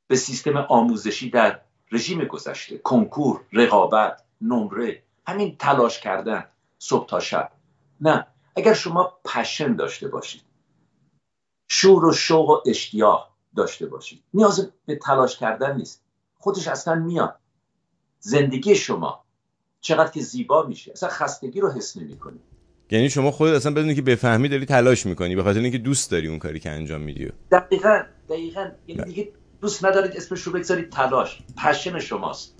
به 0.06 0.16
سیستم 0.16 0.56
آموزشی 0.56 1.30
در 1.30 1.60
رژیم 1.92 2.24
گذشته. 2.24 2.78
کنکور 2.78 3.40
رقابت 3.52 4.22
نمره 4.40 5.02
همین 5.26 5.56
تلاش 5.56 6.00
کردن 6.00 6.44
صبح 6.78 7.06
تا 7.06 7.20
شب. 7.20 7.52
نه 8.00 8.26
اگر 8.56 8.74
شما 8.74 9.12
پشن 9.24 9.76
داشته 9.76 10.08
باشید 10.08 10.51
شور 11.74 12.04
و 12.04 12.12
شوق 12.12 12.50
و 12.50 12.60
اشتیاق 12.66 13.28
داشته 13.56 13.86
باشید. 13.86 14.22
نیاز 14.34 14.72
به 14.86 14.96
تلاش 14.96 15.38
کردن 15.38 15.76
نیست. 15.76 16.04
خودش 16.38 16.68
اصلا 16.68 16.94
میاد. 16.94 17.38
زندگی 18.18 18.74
شما 18.74 19.24
چقدر 19.80 20.10
که 20.10 20.20
زیبا 20.20 20.62
میشه. 20.62 20.92
اصلا 20.92 21.08
خستگی 21.08 21.60
رو 21.60 21.70
حس 21.70 21.96
نمی‌کنی. 21.96 22.40
یعنی 22.90 23.10
شما 23.10 23.30
خودت 23.30 23.54
اصلا 23.54 23.72
بدونی 23.72 23.94
که 23.94 24.02
بفهمی 24.02 24.48
داری 24.48 24.66
تلاش 24.66 25.06
می‌کنی 25.06 25.36
به 25.36 25.42
خاطر 25.42 25.60
اینکه 25.60 25.78
دوست 25.78 26.10
داری 26.10 26.28
اون 26.28 26.38
کاری 26.38 26.60
که 26.60 26.70
انجام 26.70 27.00
میدی. 27.00 27.32
دقیقا 27.50 28.02
دقیقا. 28.28 28.70
یعنی 28.86 29.04
دیگه 29.04 29.32
دوست 29.60 29.84
ندارید 29.84 30.16
اسمش 30.16 30.42
رو 30.42 30.52
بگذارید 30.52 30.90
تلاش. 30.90 31.42
پشن 31.64 31.98
شماست. 31.98 32.54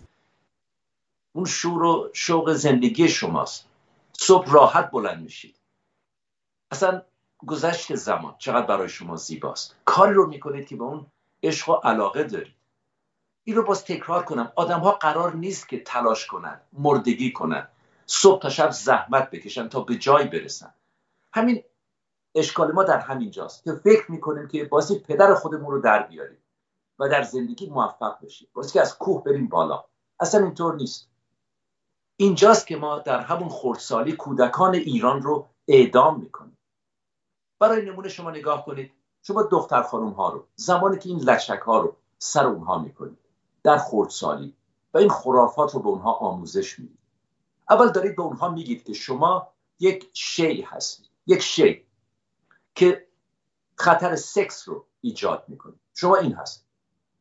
اون 1.33 1.45
شور 1.45 1.83
و 1.83 2.11
شوق 2.13 2.53
زندگی 2.53 3.09
شماست. 3.09 3.67
صبح 4.13 4.53
راحت 4.53 4.91
بلند 4.91 5.23
میشید. 5.23 5.57
اصلا 6.71 7.03
گذشت 7.47 7.95
زمان. 7.95 8.35
چقدر 8.39 8.67
برای 8.67 8.89
شما 8.89 9.17
زیباست. 9.17 9.77
کاری 9.85 10.15
رو 10.15 10.27
می‌کنید 10.27 10.67
که 10.67 10.77
به 10.77 10.85
اون 10.85 11.07
عشق 11.43 11.69
و 11.69 11.73
علاقه 11.73 12.25
دارید. 12.25 12.55
این 13.45 13.57
رو 13.57 13.63
باز 13.63 13.85
تکرار 13.85 14.25
کنم. 14.25 14.53
آدم 14.57 14.81
ها 14.81 14.93
قرار 14.93 15.35
نیست 15.35 15.69
که 15.69 15.83
تلاش 15.83 16.27
کنن 16.27 16.61
مردگی 16.73 17.33
کنن. 17.33 17.69
صبح 18.07 18.43
تا 18.43 18.49
شب 18.49 18.71
زحمت 18.71 19.31
بکشن 19.31 19.69
تا 19.69 19.81
به 19.81 19.97
جای 19.97 20.25
برسن. 20.25 20.75
همین 21.33 21.65
اشکال 22.35 22.73
ما 22.73 22.85
در 22.85 22.99
همین 22.99 23.31
جاست 23.31 23.65
که 23.65 23.73
فکر 23.73 24.11
می‌کنیم 24.11 24.49
که 24.49 24.65
بازی 24.65 24.99
پدر 24.99 25.35
خودمون 25.35 25.71
رو 25.71 25.81
در 25.81 26.03
بیاریم 26.03 26.39
و 26.99 27.09
در 27.09 27.23
زندگی 27.23 27.71
موفق 27.71 28.25
بشیم. 28.25 28.49
بازی 28.53 28.73
که 28.73 28.81
از 28.81 28.99
کوه 28.99 29.25
بریم 29.25 29.49
بالا. 29.49 29.85
اصلا 30.21 30.45
اینطور 30.45 30.75
نیست. 30.75 31.11
اینجاست 32.17 32.67
که 32.67 32.77
ما 32.77 32.99
در 32.99 33.21
همون 33.21 33.49
خردسالی 33.49 34.13
کودکان 34.13 34.75
ایران 34.75 35.23
رو 35.23 35.49
اعدام 35.69 36.21
می‌کنیم. 36.21 36.59
برای 37.63 37.91
نمونه 37.91 38.09
شما 38.09 38.31
نگاه 38.31 38.65
کنید. 38.65 38.93
شما 39.23 39.43
دختر 39.43 39.83
خانم 39.83 40.11
ها 40.11 40.29
رو 40.29 40.47
زمانی 40.55 40.99
که 40.99 41.09
این 41.09 41.19
لچک 41.19 41.59
ها 41.59 41.79
رو 41.79 41.97
سر 42.19 42.47
اونها 42.47 42.79
می‌کنید 42.79 43.19
در 43.63 43.79
خردسالی 43.79 44.57
و 44.95 44.99
این 44.99 45.09
خرافات 45.09 45.75
رو 45.75 45.83
به 45.83 45.89
اونها 45.89 46.13
آموزش 46.13 46.79
می‌دید. 46.79 46.99
اول 47.71 47.89
دارید 47.89 48.17
به 48.17 48.23
اونها 48.23 48.49
میگید 48.49 48.85
که 48.85 48.93
شما 48.93 49.49
یک 49.79 50.11
شی 50.13 50.63
هستید 50.63 51.07
یک 51.27 51.43
شی 51.43 51.87
که 52.75 53.07
خطر 53.75 54.17
سکس 54.17 54.69
رو 54.69 54.85
ایجاد 55.01 55.45
می‌کنید. 55.49 55.81
شما 55.95 56.17
این 56.17 56.33
هست 56.33 56.67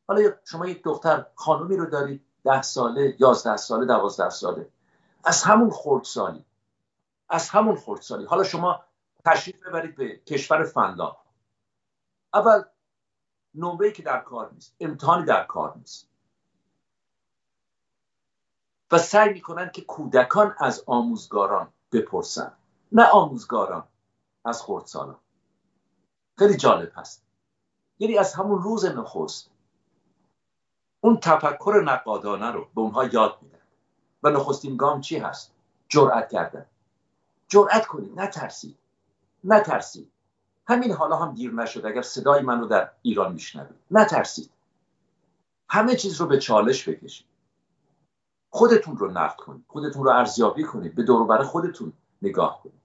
حالا 0.08 0.30
شما 0.46 0.68
یک 0.68 0.84
دختر 0.84 1.26
خانومی 1.36 1.78
رو 1.78 1.86
دارید 1.86 2.26
ده 2.44 2.62
ساله 2.62 3.16
یازده 3.20 3.58
ساله 3.58 3.86
دوازده 3.86 4.30
ساله. 4.30 4.70
از 5.24 5.44
همون 5.44 5.70
خردسالی 5.70 6.46
از 7.30 7.50
همون 7.50 7.76
خردسالی. 7.76 8.26
حالا 8.26 8.44
شما 8.44 8.84
تشریف 9.26 9.68
ببرید 9.68 9.96
به 9.96 10.18
کشور 10.18 10.64
فنلاند. 10.64 11.16
اول 12.34 12.64
نمره 13.56 13.92
که 13.92 14.04
در 14.04 14.20
کار 14.20 14.52
نیست 14.54 14.76
امتحانی 14.80 15.26
در 15.26 15.44
کار 15.44 15.78
نیست. 15.78 16.08
و 18.92 18.98
سعی 18.98 19.34
می‌کنن 19.34 19.70
که 19.70 19.82
کودکان 19.82 20.56
از 20.60 20.84
آموزگاران 20.86 21.74
بپرسن. 21.92 22.54
نه 22.92 23.06
آموزگاران 23.10 23.88
از 24.46 24.62
خردسالان. 24.62 25.20
خیلی 26.38 26.58
جالب 26.58 26.92
هست. 26.96 27.24
یعنی 28.00 28.18
از 28.18 28.34
همون 28.34 28.62
روز 28.62 28.86
نخست 28.86 29.52
اون 31.02 31.18
تفکر 31.18 31.84
نقادانه 31.86 32.52
رو 32.52 32.68
به 32.76 32.82
اونها 32.82 33.06
یاد 33.06 33.38
میدن. 33.42 33.58
و 34.24 34.30
نخستین 34.30 34.78
گام 34.78 35.02
چی 35.02 35.18
هست؟ 35.18 35.54
جرأت 35.90 36.30
کردن. 36.30 36.66
جرأت 37.48 37.86
کنید 37.88 38.20
نترسید. 38.20 38.78
نترسید. 39.44 40.12
همین 40.68 40.92
حالا 40.92 41.16
هم 41.16 41.34
دیر 41.34 41.54
نشد 41.54 41.86
اگر 41.86 42.02
صدای 42.02 42.42
من 42.42 42.60
رو 42.60 42.68
در 42.68 42.92
ایران 43.02 43.34
میشنوید. 43.34 43.80
نترسید. 43.92 44.50
همه 45.70 45.96
چیز 45.96 46.22
رو 46.22 46.28
به 46.28 46.38
چالش 46.38 46.90
بکشید. 46.90 47.28
خودتون 48.50 48.98
رو 48.98 49.12
نقد 49.12 49.36
کنید 49.36 49.66
خودتون 49.68 50.04
رو 50.04 50.10
ارزیابی 50.10 50.64
کنید 50.64 50.96
به 50.96 51.04
دور 51.04 51.44
خودتون 51.44 51.94
نگاه 52.22 52.62
کنید. 52.64 52.82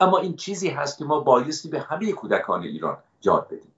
اما 0.00 0.18
این 0.18 0.36
چیزی 0.36 0.68
هست 0.68 0.98
که 0.98 1.04
ما 1.04 1.20
بایستی 1.20 1.68
به 1.68 1.80
همه 1.80 2.12
کودکان 2.12 2.62
ایران 2.62 2.98
یاد 3.22 3.46
بدیم. 3.46 3.74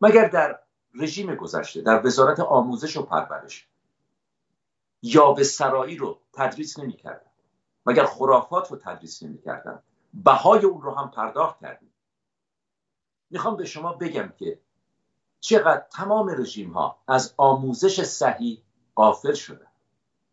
مگر 0.00 0.28
در 0.28 0.58
رژیم 0.94 1.34
گذشته 1.34 1.80
در 1.80 2.06
وزارت 2.06 2.40
آموزش 2.40 2.96
و 2.96 3.02
پرورش 3.02 3.68
یا 5.02 5.32
به 5.32 5.44
سرایی 5.44 5.96
رو 5.96 6.18
تدریس 6.32 6.78
نمی‌کردن؟ 6.78 7.30
مگر 7.86 8.04
خرافات 8.04 8.70
رو 8.70 8.76
تدریس 8.76 9.22
نمی‌کردن؟ 9.22 9.82
بهای 10.14 10.64
اون 10.64 10.82
رو 10.82 10.94
هم 10.94 11.10
پرداخت 11.10 11.60
کردیم. 11.60 11.92
می‌خوام 13.30 13.56
به 13.56 13.64
شما 13.64 13.92
بگم 13.92 14.32
که 14.38 14.58
چقدر 15.40 15.86
تمام 15.92 16.28
رژیم 16.28 16.72
ها 16.72 16.98
از 17.08 17.34
آموزش 17.36 18.02
صحیح 18.02 18.62
غافل 18.96 19.34
شدن 19.34 19.66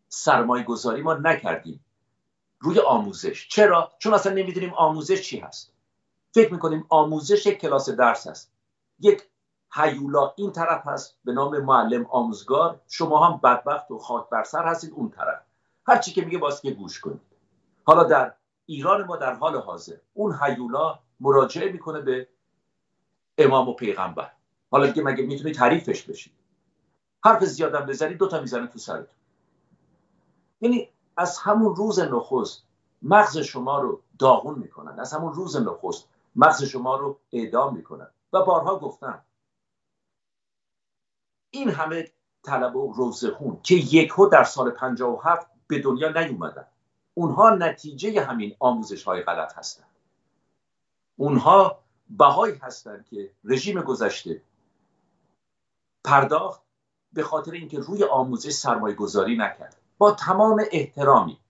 سرمایه 0.08 0.64
گذاری 0.64 1.02
ما 1.02 1.14
نکردیم 1.14 1.84
روی 2.58 2.80
آموزش. 2.80 3.48
چرا؟ 3.48 3.92
چون 3.98 4.14
اصلا 4.14 4.32
نمی‌دونیم 4.32 4.74
آموزش 4.74 5.22
چی 5.22 5.38
هست. 5.38 5.72
فکر 6.32 6.52
می‌کنیم 6.52 6.86
آموزش 6.88 7.46
یک 7.46 7.58
کلاس 7.58 7.88
درس 7.88 8.26
هست 8.26 8.52
یک 9.00 9.22
هیولا 9.72 10.32
این 10.36 10.52
طرف 10.52 10.86
هست 10.86 11.18
به 11.24 11.32
نام 11.32 11.58
معلم 11.58 12.06
آموزگار. 12.06 12.80
شما 12.88 13.26
هم 13.26 13.40
بدبخت 13.44 13.90
و 13.90 13.98
خاک 13.98 14.28
بر 14.28 14.44
سر 14.44 14.66
هستید 14.66 14.92
اون 14.92 15.10
طرف. 15.10 15.42
هر 15.86 15.98
چی 15.98 16.12
که 16.12 16.24
میگه 16.24 16.38
باز 16.38 16.62
که 16.62 16.70
گوش 16.70 17.00
کنید. 17.00 17.20
حالا 17.84 18.04
در 18.04 18.34
ایران 18.66 19.04
ما 19.04 19.16
در 19.16 19.34
حال 19.34 19.56
حاضر. 19.56 19.96
اون 20.14 20.38
هیولا 20.42 20.98
مراجعه 21.20 21.72
می‌کنه 21.72 22.00
به 22.00 22.28
امام 23.38 23.68
و 23.68 23.74
پیغمبر. 23.74 24.32
حالا 24.70 24.86
دیگه 24.86 25.02
مگه 25.02 25.26
می‌تونی 25.26 25.52
تعریفش 25.52 26.02
بشید 26.02 26.32
حرف 27.24 27.44
زیادم 27.44 27.86
بزنید 27.86 28.18
دوتا 28.18 28.40
می‌زنه 28.40 28.66
تو 28.66 28.78
سرتون 28.78 29.16
یعنی 30.60 30.88
از 31.16 31.38
همون 31.38 31.76
روز 31.76 31.98
نخست 31.98 32.66
مغز 33.02 33.38
شما 33.38 33.78
رو 33.80 34.02
داغون 34.18 34.58
می‌کنن. 34.58 35.00
از 35.00 35.12
همون 35.12 35.34
روز 35.34 35.56
نخست 35.56 36.08
مغز 36.36 36.64
شما 36.64 36.96
رو 36.96 37.18
اعدام 37.32 37.76
می‌کنن. 37.76 38.10
و 38.32 38.44
بارها 38.44 38.78
گفتم 38.78 39.24
این 41.50 41.70
همه 41.70 42.12
طلبه 42.42 42.78
و 42.78 42.92
روزخون 42.92 43.60
که 43.62 43.74
یکو 43.74 44.26
در 44.26 44.44
سال 44.44 44.70
57 44.70 45.50
به 45.66 45.78
دنیا 45.78 46.08
نیومدن. 46.08 46.66
اونها 47.18 47.50
نتیجه 47.50 48.24
همین 48.24 48.56
آموزش 48.60 49.04
های 49.04 49.22
غلط 49.22 49.58
هستند 49.58 49.86
اونها 51.16 51.82
بهایی 52.10 52.54
هستند 52.54 53.06
که 53.06 53.30
رژیم 53.44 53.80
گذشته 53.80 54.42
پرداخت 56.04 56.62
به 57.12 57.22
خاطر 57.22 57.52
اینکه 57.52 57.78
روی 57.78 58.04
آموزش 58.04 58.50
سرمایه 58.50 58.94
گذاری 58.94 59.36
نکرد. 59.36 59.76
با 59.98 60.12
تمام 60.12 60.64
احترامی 60.72 61.40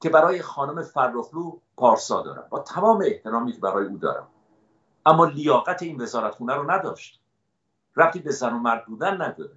که 0.00 0.08
برای 0.08 0.42
خانم 0.42 0.82
فرخلو 0.82 1.58
پارسا 1.76 2.22
دارم 2.22 2.46
با 2.50 2.60
تمام 2.60 3.02
احترامی 3.06 3.52
که 3.52 3.60
برای 3.60 3.86
او 3.86 3.98
دارم. 3.98 4.28
اما 5.06 5.24
لیاقت 5.24 5.82
این 5.82 6.00
وزارتخونه 6.00 6.54
رو 6.54 6.70
نداشت. 6.70 7.20
ربطی 7.96 8.18
به 8.18 8.30
زن 8.30 8.52
و 8.52 8.58
مرد 8.58 8.86
بودن 8.86 9.22
نداره. 9.22 9.56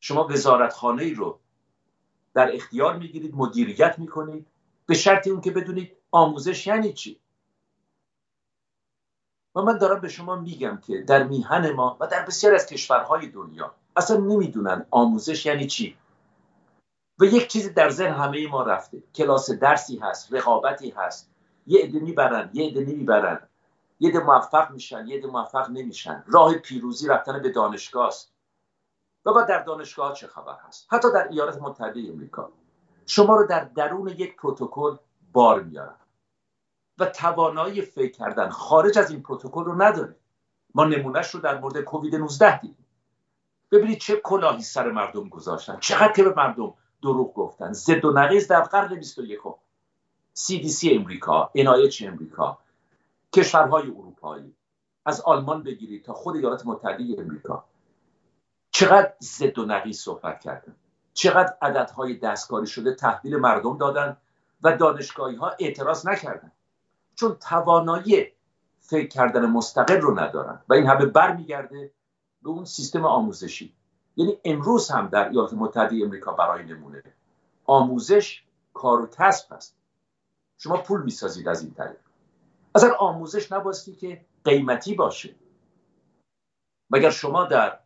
شما 0.00 0.26
وزارتخانه 0.26 1.02
ای 1.02 1.14
رو 1.14 1.39
در 2.34 2.56
اختیار 2.56 2.96
می‌گیرید 2.96 3.34
مدیریت 3.34 3.98
می‌کنید. 3.98 4.46
به 4.86 4.94
شرطی 4.94 5.30
اون 5.30 5.40
که 5.40 5.50
بدونید 5.50 5.96
آموزش 6.10 6.66
یعنی 6.66 6.92
چی. 6.92 7.20
و 9.54 9.62
من 9.62 9.78
دارم 9.78 10.00
به 10.00 10.08
شما 10.08 10.36
میگم 10.36 10.76
که 10.86 11.02
در 11.02 11.22
میهن 11.22 11.70
ما 11.70 11.96
و 12.00 12.06
در 12.06 12.24
بسیار 12.24 12.54
از 12.54 12.66
کشورهای 12.66 13.26
دنیا 13.28 13.74
اصلا 13.96 14.16
نمی‌دونن 14.16 14.86
آموزش 14.90 15.46
یعنی 15.46 15.66
چی. 15.66 15.96
و 17.18 17.24
یک 17.24 17.48
چیزی 17.48 17.70
در 17.70 17.90
ذهن 17.90 18.14
همه 18.14 18.48
ما 18.48 18.62
رفته. 18.62 19.02
کلاس 19.14 19.50
درسی 19.50 19.98
هست 19.98 20.32
رقابتی 20.32 20.90
هست. 20.90 21.30
یه 21.66 21.82
عده 21.82 21.98
می‌برن 21.98 22.50
یه 22.52 22.68
عده 22.68 22.80
نمی‌برن. 22.80 23.48
یه 24.00 24.10
عده 24.10 24.18
موفق 24.18 24.70
میشن 24.70 25.06
یه 25.06 25.16
عده 25.16 25.26
موفق 25.26 25.70
نمیشن. 25.70 26.24
راه 26.26 26.54
پیروزی 26.54 27.08
رفتن 27.08 27.42
به 27.42 27.50
دانشگاه 27.50 28.06
است. 28.06 28.32
و 29.26 29.44
در 29.48 29.62
دانشگاه 29.62 30.12
چه 30.14 30.26
خبر 30.26 30.56
هست؟ 30.68 30.86
حتی 30.90 31.12
در 31.12 31.28
ایالات 31.28 31.62
متحده 31.62 32.00
امریکا. 32.00 32.52
شما 33.06 33.36
رو 33.36 33.46
در 33.46 33.64
درون 33.64 34.08
یک 34.08 34.36
پروتکل 34.36 34.96
بار 35.32 35.62
میارن. 35.62 35.96
و 36.98 37.06
توانایی 37.06 37.82
فکر 37.82 38.12
کردن 38.12 38.48
خارج 38.48 38.98
از 38.98 39.10
این 39.10 39.22
پروتکل 39.22 39.64
رو 39.64 39.82
نداره. 39.82 40.16
ما 40.74 40.84
نمونهش 40.84 41.30
رو 41.30 41.40
در 41.40 41.58
مورد 41.58 41.80
کووید 41.80 42.16
19 42.16 42.60
دیدیم. 42.60 42.86
ببینید 43.70 43.98
چه 43.98 44.16
کلاهی 44.16 44.62
سر 44.62 44.90
مردم 44.90 45.28
گذاشتن. 45.28 45.78
چقدر 45.80 46.12
که 46.12 46.22
به 46.22 46.34
مردم 46.36 46.74
دروغ 47.02 47.34
گفتن. 47.34 47.72
ضد 47.72 48.04
و 48.04 48.12
نقیز 48.12 48.48
در 48.48 48.60
قرن 48.60 48.94
21 48.94 49.38
CDC 50.36 50.88
امریکا 50.92 51.50
NIH 51.56 52.02
امریکا 52.02 52.58
کشورهای 53.32 53.82
اروپایی. 53.82 54.54
از 55.06 55.20
آلمان 55.20 55.62
بگیرید 55.62 56.04
تا 56.04 56.12
خود 56.12 56.36
ایالات 56.36 56.66
متحده 56.66 57.04
امریکا. 57.18 57.64
چقدر 58.80 59.12
ضد 59.22 59.58
و 59.58 59.64
نقیز 59.64 60.00
صحبت 60.00 60.40
کردن. 60.40 60.76
چقدر 61.14 61.56
عددهای 61.62 62.14
دستکاری 62.14 62.66
شده 62.66 62.94
تحویل 62.94 63.36
مردم 63.36 63.78
دادن 63.78 64.16
و 64.62 64.76
دانشگاهی 64.76 65.36
ها 65.36 65.52
اعتراض 65.58 66.06
نکردن. 66.06 66.52
چون 67.14 67.34
توانایی 67.34 68.26
فکر 68.80 69.08
کردن 69.08 69.46
مستقل 69.46 70.00
رو 70.00 70.20
ندارن 70.20 70.62
و 70.68 70.74
این 70.74 70.86
همه 70.86 71.06
برمیگرده 71.06 71.92
به 72.42 72.50
اون 72.50 72.64
سیستم 72.64 73.04
آموزشی. 73.04 73.74
یعنی 74.16 74.38
امروز 74.44 74.90
هم 74.90 75.08
در 75.08 75.28
ایالات 75.28 75.52
متحده 75.52 75.96
امریکا 76.04 76.32
برای 76.32 76.64
نمونه. 76.64 77.02
آموزش 77.66 78.42
کار 78.74 79.00
و 79.00 79.06
کسب 79.06 79.52
است. 79.52 79.76
شما 80.58 80.76
پول 80.76 81.02
می‌سازید 81.02 81.48
از 81.48 81.62
این 81.62 81.74
طریق. 81.74 82.00
اصلا 82.74 82.94
آموزش 82.94 83.52
نباستی 83.52 83.92
که 83.92 84.24
قیمتی 84.44 84.94
باشه. 84.94 85.34
مگر 86.90 87.10
شما 87.10 87.44
در 87.44 87.79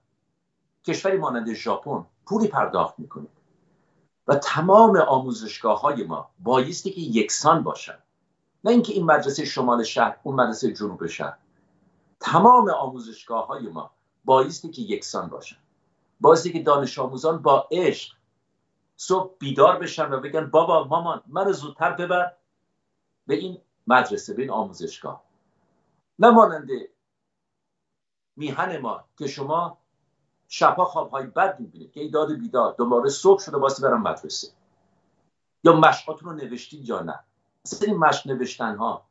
کشوری 0.84 1.16
مانند 1.16 1.52
ژاپن 1.52 2.06
پولی 2.26 2.48
پرداخت 2.48 2.98
می‌کنید 2.98 3.30
و 4.28 4.34
تمام 4.34 4.96
آموزشگاه 4.96 5.80
های 5.80 6.04
ما 6.04 6.30
بایستی 6.38 6.90
که 6.90 7.00
یکسان 7.00 7.62
باشن. 7.62 7.98
نه 8.64 8.70
اینکه 8.70 8.92
این 8.92 9.06
مدرسه 9.06 9.44
شمال 9.44 9.82
شهر 9.82 10.16
اون 10.22 10.34
مدرسه 10.34 10.72
جنوب 10.72 11.06
شهر. 11.06 11.36
تمام 12.20 12.70
آموزشگاه 12.70 13.46
های 13.46 13.68
ما 13.68 13.90
بایستی 14.24 14.70
که 14.70 14.82
یکسان 14.82 15.28
باشن. 15.28 15.56
بایستی 16.20 16.52
که 16.52 16.62
دانش 16.62 16.98
آموزان 16.98 17.42
با 17.42 17.68
عشق 17.70 18.14
صبح 18.96 19.34
بیدار 19.38 19.78
بشن 19.78 20.12
و 20.12 20.20
بگن 20.20 20.50
بابا 20.50 20.84
مامان 20.84 21.22
من 21.26 21.52
زودتر 21.52 21.92
ببر. 21.92 22.32
به 23.26 23.34
این 23.34 23.60
مدرسه 23.86 24.34
به 24.34 24.42
این 24.42 24.50
آموزشگاه. 24.50 25.22
نه 26.18 26.30
مانند 26.30 26.68
میهن 28.36 28.78
ما 28.78 29.04
که 29.18 29.26
شما 29.26 29.78
شبها 30.48 30.84
خوابهای 30.84 31.26
بد 31.26 31.60
می‌بینید 31.60 31.92
که 31.92 32.00
ایداد 32.00 32.32
بیدار 32.32 32.74
دوباره 32.78 33.10
صبح 33.10 33.40
شده 33.40 33.56
واسه 33.56 33.88
برم 33.88 34.02
مدرسه. 34.02 34.48
یا 35.64 35.72
مشقاتون 35.72 36.28
رو 36.28 36.36
نوشتید 36.36 36.88
یا 36.88 37.00
نه؟ 37.00 37.20
این 37.82 37.96
مشق 37.96 38.30
نوشتن 38.30 38.76
ها 38.76 39.04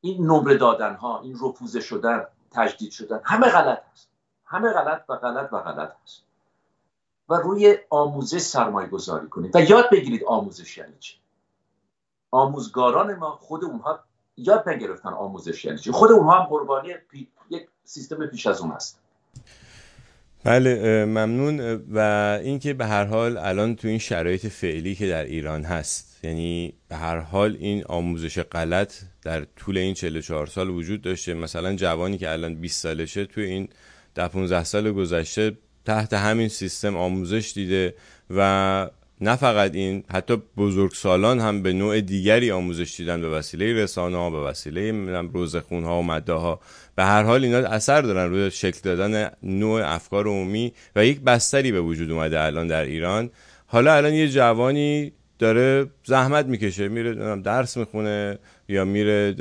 این 0.00 0.26
نمره 0.26 0.56
دادن 0.56 0.94
ها 0.94 1.20
این 1.20 1.38
رفوزه 1.42 1.80
شدن 1.80 2.26
تجدید 2.50 2.90
شدن 2.90 3.20
همه 3.24 3.48
غلط 3.48 3.82
هست. 3.92 4.08
همه 4.44 4.72
غلط 4.72 5.04
و 5.08 5.16
غلط 5.16 5.52
و 5.52 5.60
غلط 5.60 5.96
هست. 6.04 6.22
و 7.28 7.34
روی 7.34 7.78
آموزش 7.90 8.38
سرمایه 8.38 8.88
گذاری 8.88 9.28
کنید. 9.28 9.56
و 9.56 9.60
یاد 9.60 9.90
بگیرید 9.90 10.24
آموزش 10.24 10.78
یعنی 10.78 10.98
چی؟ 10.98 11.16
آموزگاران 12.30 13.14
ما 13.14 13.30
خود 13.30 13.64
اونها 13.64 14.00
یاد 14.36 14.68
نگرفتن 14.68 15.12
آموزش 15.12 15.64
یعنی 15.64 15.78
چی. 15.78 15.92
خود 15.92 16.12
اونها 16.12 16.40
هم 16.40 16.44
قربانی 16.44 16.94
یک 17.50 17.68
سیستم 17.84 18.26
پیش 18.26 18.46
از 18.46 18.60
اون 18.60 18.70
هست. 18.70 18.99
بله 20.44 21.04
ممنون. 21.04 21.60
و 21.90 21.98
اینکه 22.42 22.74
به 22.74 22.86
هر 22.86 23.04
حال 23.04 23.36
الان 23.36 23.76
تو 23.76 23.88
این 23.88 23.98
شرایط 23.98 24.46
فعلی 24.46 24.94
که 24.94 25.08
در 25.08 25.24
ایران 25.24 25.64
هست 25.64 26.24
یعنی 26.24 26.72
به 26.88 26.96
هر 26.96 27.18
حال 27.18 27.56
این 27.60 27.84
آموزش 27.84 28.38
غلط 28.38 28.94
در 29.22 29.44
طول 29.56 29.78
این 29.78 29.94
44 29.94 30.46
سال 30.46 30.70
وجود 30.70 31.02
داشته. 31.02 31.34
مثلا 31.34 31.74
جوانی 31.74 32.18
که 32.18 32.30
الان 32.30 32.54
20 32.54 32.82
سالشه 32.82 33.24
تو 33.24 33.40
این 33.40 33.68
ده 34.14 34.28
15 34.28 34.64
سال 34.64 34.92
گذشته 34.92 35.52
تحت 35.84 36.12
همین 36.12 36.48
سیستم 36.48 36.96
آموزش 36.96 37.52
دیده 37.54 37.94
و 38.30 38.90
نه 39.20 39.36
فقط 39.36 39.74
این 39.74 40.04
حتی 40.10 40.42
بزرگسالان 40.56 41.40
هم 41.40 41.62
به 41.62 41.72
نوع 41.72 42.00
دیگری 42.00 42.50
آموزش 42.50 42.96
دیدن 42.96 43.20
به 43.20 43.28
وسیله 43.28 43.74
رسانه 43.82 44.16
ها 44.16 44.30
به 44.30 44.40
وسیله 44.40 44.92
روزخون 45.32 45.84
ها 45.84 45.98
و 45.98 46.02
مده 46.02 46.32
ها 46.32 46.60
به 46.96 47.04
هر 47.04 47.22
حال 47.22 47.44
اینا 47.44 47.58
اثر 47.58 48.02
دارن 48.02 48.30
روی 48.30 48.50
شکل 48.50 48.80
دادن 48.82 49.30
نوع 49.42 49.82
افکار 49.94 50.26
عمومی 50.26 50.72
و 50.96 51.06
یک 51.06 51.20
بستری 51.20 51.72
به 51.72 51.80
وجود 51.80 52.10
اومده 52.10 52.40
الان 52.40 52.66
در 52.66 52.84
ایران. 52.84 53.30
حالا 53.66 53.94
الان 53.94 54.14
یه 54.14 54.28
جوانی 54.28 55.12
داره 55.38 55.86
زحمت 56.04 56.46
می‌کشه 56.46 56.88
میره 56.88 57.36
درس 57.36 57.76
می‌خونه 57.76 58.38
یا 58.68 58.84
میره 58.84 59.34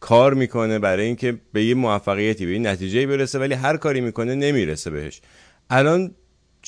کار 0.00 0.34
می‌کنه 0.34 0.78
برای 0.78 1.06
اینکه 1.06 1.38
به 1.52 1.64
یه 1.64 1.74
موفقیتی 1.74 2.46
به 2.46 2.52
این 2.52 2.66
نتیجه 2.66 3.06
برسه 3.06 3.38
ولی 3.38 3.54
هر 3.54 3.76
کاری 3.76 4.00
می‌کنه 4.00 4.34
نمی‌رسه 4.34 4.90
بهش. 4.90 5.20
الان 5.70 6.14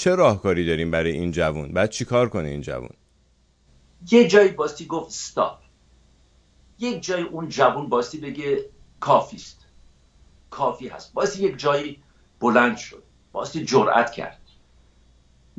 چه 0.01 0.15
راهکاری 0.15 0.67
داریم 0.67 0.91
برای 0.91 1.13
این 1.13 1.31
جوون؟ 1.31 1.73
بعد 1.73 1.91
چی 1.91 2.05
کار 2.05 2.29
کنه 2.29 2.49
این 2.49 2.61
جوون؟ 2.61 2.91
یه 4.11 4.29
جایی 4.29 4.49
باستی 4.49 4.87
گفت 4.87 5.07
استاپ 5.07 5.59
یک 6.79 7.03
جای 7.03 7.23
اون 7.23 7.49
جوون 7.49 7.89
باستی 7.89 8.19
بگه 8.19 8.71
کافی 9.01 9.37
است. 9.37 9.67
کافی 10.51 10.89
هست. 10.89 11.13
باستی 11.13 11.43
یک 11.43 11.57
جایی 11.57 12.03
بلند 12.41 12.77
شد. 12.77 13.03
باستی 13.33 13.65
جرأت 13.65 14.13
کرد. 14.13 14.41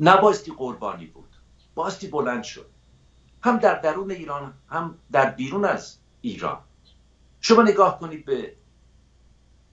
نباستی 0.00 0.52
قربانی 0.56 1.06
بود. 1.06 1.28
باستی 1.74 2.06
بلند 2.08 2.42
شد. 2.42 2.66
هم 3.42 3.56
در 3.56 3.80
درون 3.80 4.10
ایران 4.10 4.54
هم 4.68 4.98
در 5.12 5.30
بیرون 5.30 5.64
از 5.64 5.98
ایران. 6.20 6.58
شما 7.40 7.62
نگاه 7.62 7.98
کنید 8.00 8.24
به 8.24 8.54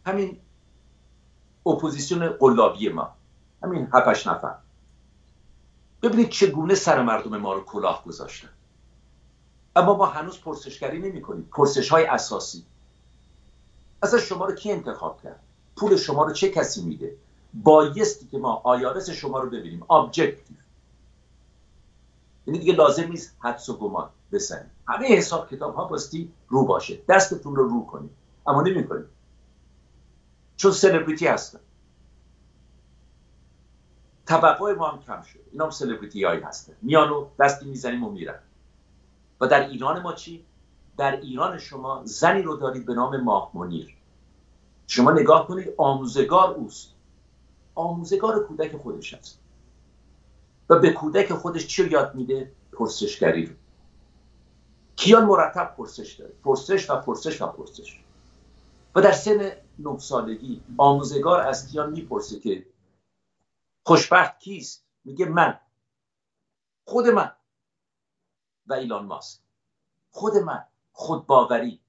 همین 0.06 0.38
اپوزیسیون 1.66 2.28
قلابی 2.28 2.90
ما. 2.90 3.19
همین 3.64 3.88
هفتش 3.94 4.28
نفر. 4.28 4.56
ببینید 6.02 6.30
چگونه 6.30 6.76
سر 6.76 7.02
مردم 7.02 7.38
ما 7.38 7.54
رو 7.54 7.62
کلاه 7.62 8.04
گذاشتن. 8.06 8.50
اما 9.76 9.98
ما 9.98 10.06
هنوز 10.06 10.40
پرسشگری 10.42 11.00
نمی 11.00 11.22
کنیم. 11.22 11.50
پرسش 11.52 11.90
های 11.90 12.06
اساسی. 12.06 12.66
از 14.02 14.16
شما 14.16 14.46
رو 14.46 14.56
کی 14.56 14.72
انتخاب 14.72 15.22
کرد؟ 15.22 15.40
پول 15.76 15.98
شما 15.98 16.24
رو 16.24 16.34
چه 16.34 16.50
کسی 16.50 16.84
میده؟ 16.84 17.16
بایستی 17.54 18.28
که 18.28 18.38
ما 18.38 18.62
IRS 18.64 19.10
شما 19.10 19.40
رو 19.40 19.50
ببینیم. 19.50 19.84
objective 19.88 20.58
یعنی 22.48 22.60
دیگه 22.60 22.74
لازم 22.74 23.08
نیست 23.08 23.36
حدس 23.40 23.70
و 23.70 23.78
گمان 23.78 24.10
بزنید 24.32 24.72
همه 24.88 25.08
حساب 25.08 25.50
کتاب 25.50 25.76
ها 25.76 25.86
باستی 25.86 26.32
رو 26.48 26.66
باشه. 26.66 27.00
دستتون 27.10 27.56
رو 27.56 27.70
رو 27.70 27.86
کنید 27.86 28.12
اما 28.48 28.62
نمی 28.62 28.88
کنید 28.88 29.06
چون 30.58 30.72
سلبریتی 30.72 31.28
هستن. 31.28 31.60
توقع 34.30 34.74
ما 34.74 34.88
هم 34.88 35.04
کم 35.04 35.22
شد. 35.22 35.40
اینا 35.52 35.66
هم 35.66 35.72
سلبریتی 35.72 36.24
هایی 36.24 36.42
هستن. 36.42 36.74
میانو 36.82 37.28
دستی 37.40 37.66
می‌زنیم 37.66 38.04
و 38.04 38.10
میرن. 38.10 38.40
و 39.42 39.48
در 39.48 39.70
ایران 39.70 40.02
ما 40.02 40.14
چی؟ 40.14 40.46
در 40.98 41.22
ایران 41.22 41.58
شما 41.58 42.02
زنی 42.06 42.42
رو 42.42 42.56
دارید 42.56 42.86
به 42.86 42.94
نام 42.94 43.22
ماه 43.22 43.52
منیر. 43.54 43.96
شما 44.88 45.12
نگاه 45.12 45.48
کنید 45.48 45.74
آموزگار 45.78 46.54
اوست. 46.54 46.94
آموزگار 47.76 48.44
کودک 48.44 48.78
خودش 48.78 49.14
است 49.14 49.40
و 50.70 50.80
به 50.80 50.94
کودک 50.94 51.34
خودش 51.34 51.68
چی 51.68 51.90
یاد 51.90 52.16
میده؟ 52.16 52.52
پرسشگری 52.74 53.46
رو. 53.46 53.54
کیان 54.96 55.26
مرتب 55.26 55.74
پرسش 55.78 56.14
داره؟ 56.14 56.34
پرسش 56.44 56.90
و 56.90 56.96
پرسش 56.96 57.42
و 57.42 57.48
پرسش. 57.48 58.00
و 58.96 59.02
در 59.02 59.12
سن 59.12 59.52
نه 59.80 59.98
سالگی 59.98 60.62
آموزگار 60.78 61.42
از 61.42 61.72
کیان 61.72 61.92
می‌پرسه 61.92 62.40
که 62.40 62.66
خوشبخت 63.90 64.40
کیست؟ 64.40 64.86
میگه 65.06 65.26
من. 65.26 65.60
خود 66.86 67.08
من. 67.08 67.32
و 68.68 68.74
ایلان 68.74 69.06
ماسک. 69.06 69.40
خود 70.10 70.38
من. 70.38 70.66
خودباوری 70.92 71.80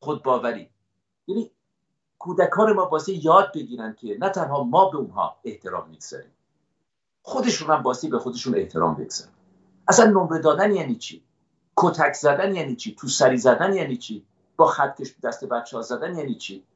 خودباوری 0.00 0.70
یعنی 1.26 1.50
کودکان 2.18 2.72
ما 2.72 2.88
واسه 2.88 3.24
یاد 3.24 3.52
بگیرن 3.54 3.94
که 3.94 4.16
نه 4.20 4.28
تنها 4.28 4.64
ما 4.64 4.90
به 4.90 4.96
اونها 4.96 5.36
احترام 5.44 5.88
می‌گذاریم. 5.88 6.32
خودشون 7.22 7.70
هم 7.70 7.82
باسی 7.82 8.08
به 8.08 8.18
خودشون 8.18 8.54
احترام 8.54 8.94
بگذارن. 8.94 9.32
اصلا 9.88 10.06
نمره 10.06 10.38
دادن 10.38 10.72
یعنی 10.72 10.96
چی؟ 10.96 11.24
کتک 11.76 12.12
زدن 12.12 12.54
یعنی 12.54 12.76
چی؟ 12.76 12.94
تو 12.94 13.08
سری 13.08 13.36
زدن 13.36 13.74
یعنی 13.74 13.96
چی؟ 13.96 14.26
با 14.56 14.66
خطکش 14.66 15.14
دست 15.22 15.44
بچه 15.44 15.76
ها 15.76 15.82
زدن 15.82 16.18
یعنی 16.18 16.34
چی؟ 16.34 16.66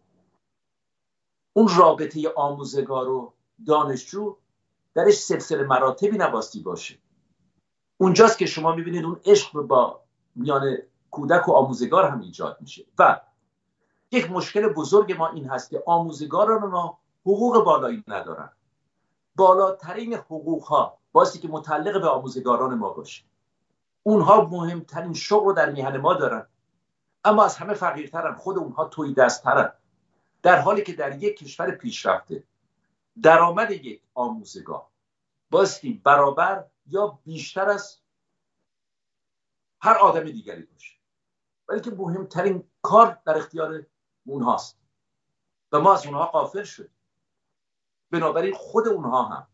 اون 1.52 1.68
رابطه 1.76 2.32
آموزگار 2.36 3.08
و 3.08 3.32
دانشجو 3.66 4.36
درش 4.94 5.14
سلسله 5.14 5.62
مراتبی 5.62 6.18
نباستی 6.18 6.60
باشه. 6.60 6.98
اونجاست 7.98 8.38
که 8.38 8.46
شما 8.46 8.74
می‌بینید 8.74 9.04
اون 9.04 9.20
عشق 9.24 9.52
با 9.52 10.00
میان 10.34 10.76
کودک 11.10 11.48
و 11.48 11.52
آموزگار 11.52 12.04
هم 12.04 12.20
ایجاد 12.20 12.56
میشه. 12.60 12.84
و 12.98 13.20
یک 14.10 14.30
مشکل 14.30 14.68
بزرگ 14.68 15.12
ما 15.12 15.28
این 15.28 15.48
هست 15.48 15.70
که 15.70 15.82
آموزگاران 15.86 16.68
ما 16.68 16.98
حقوق 17.22 17.64
بالایی 17.64 18.04
ندارن. 18.08 18.52
بالاترین 19.36 20.14
حقوق 20.14 20.64
ها 20.64 20.98
باستی 21.12 21.38
که 21.38 21.48
متعلق 21.48 22.00
به 22.00 22.08
آموزگاران 22.08 22.74
ما 22.74 22.90
باشه. 22.90 23.24
اونها 24.02 24.44
مهمترین 24.44 25.14
شغل 25.14 25.44
رو 25.44 25.52
در 25.52 25.70
میهن 25.70 25.96
ما 25.96 26.14
دارن. 26.14 26.46
اما 27.24 27.44
از 27.44 27.56
همه 27.56 27.74
فقیرترن 27.74 28.34
خود 28.34 28.58
اونها 28.58 28.84
توی 28.84 29.14
دستترن 29.14 29.72
در 30.42 30.60
حالی 30.60 30.82
که 30.82 30.92
در 30.92 31.22
یک 31.22 31.36
کشور 31.36 31.70
پیشرفته. 31.70 32.44
درآمد 33.22 33.70
یک 33.70 34.02
آموزگار. 34.14 34.86
باستی 35.50 35.92
برابر 36.04 36.64
یا 36.86 37.18
بیشتر 37.24 37.68
از 37.68 37.98
هر 39.80 39.94
آدم 39.94 40.24
دیگری 40.24 40.62
باشه. 40.62 40.94
ولی 41.68 41.80
که 41.80 41.90
مهمترین 41.90 42.64
کار 42.82 43.22
در 43.26 43.36
اختیار 43.36 43.86
اونهاست. 44.26 44.78
و 45.72 45.80
ما 45.80 45.94
از 45.94 46.06
اونها 46.06 46.26
قافل 46.26 46.62
شد 46.62 46.90
بنابراین 48.10 48.54
خود 48.54 48.88
اونها 48.88 49.22
هم 49.22 49.46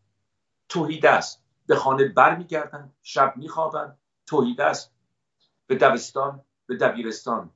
توحید 0.69 1.05
است. 1.05 1.43
به 1.67 1.75
خانه 1.75 2.07
برمیگردن 2.07 2.93
شب 3.01 3.33
میخوابن 3.37 3.97
توحید 4.25 4.61
است. 4.61 4.93
به 5.67 5.75
دبستان 5.75 6.45
به 6.65 6.77
دبیرستان 6.77 7.51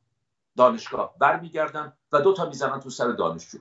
دانشگاه 0.58 1.18
برمیگردن 1.18 1.98
و 2.12 2.22
دو 2.22 2.34
تا 2.34 2.46
می‌زنن 2.46 2.80
تو 2.80 2.90
سر 2.90 3.12
دانشجو. 3.12 3.60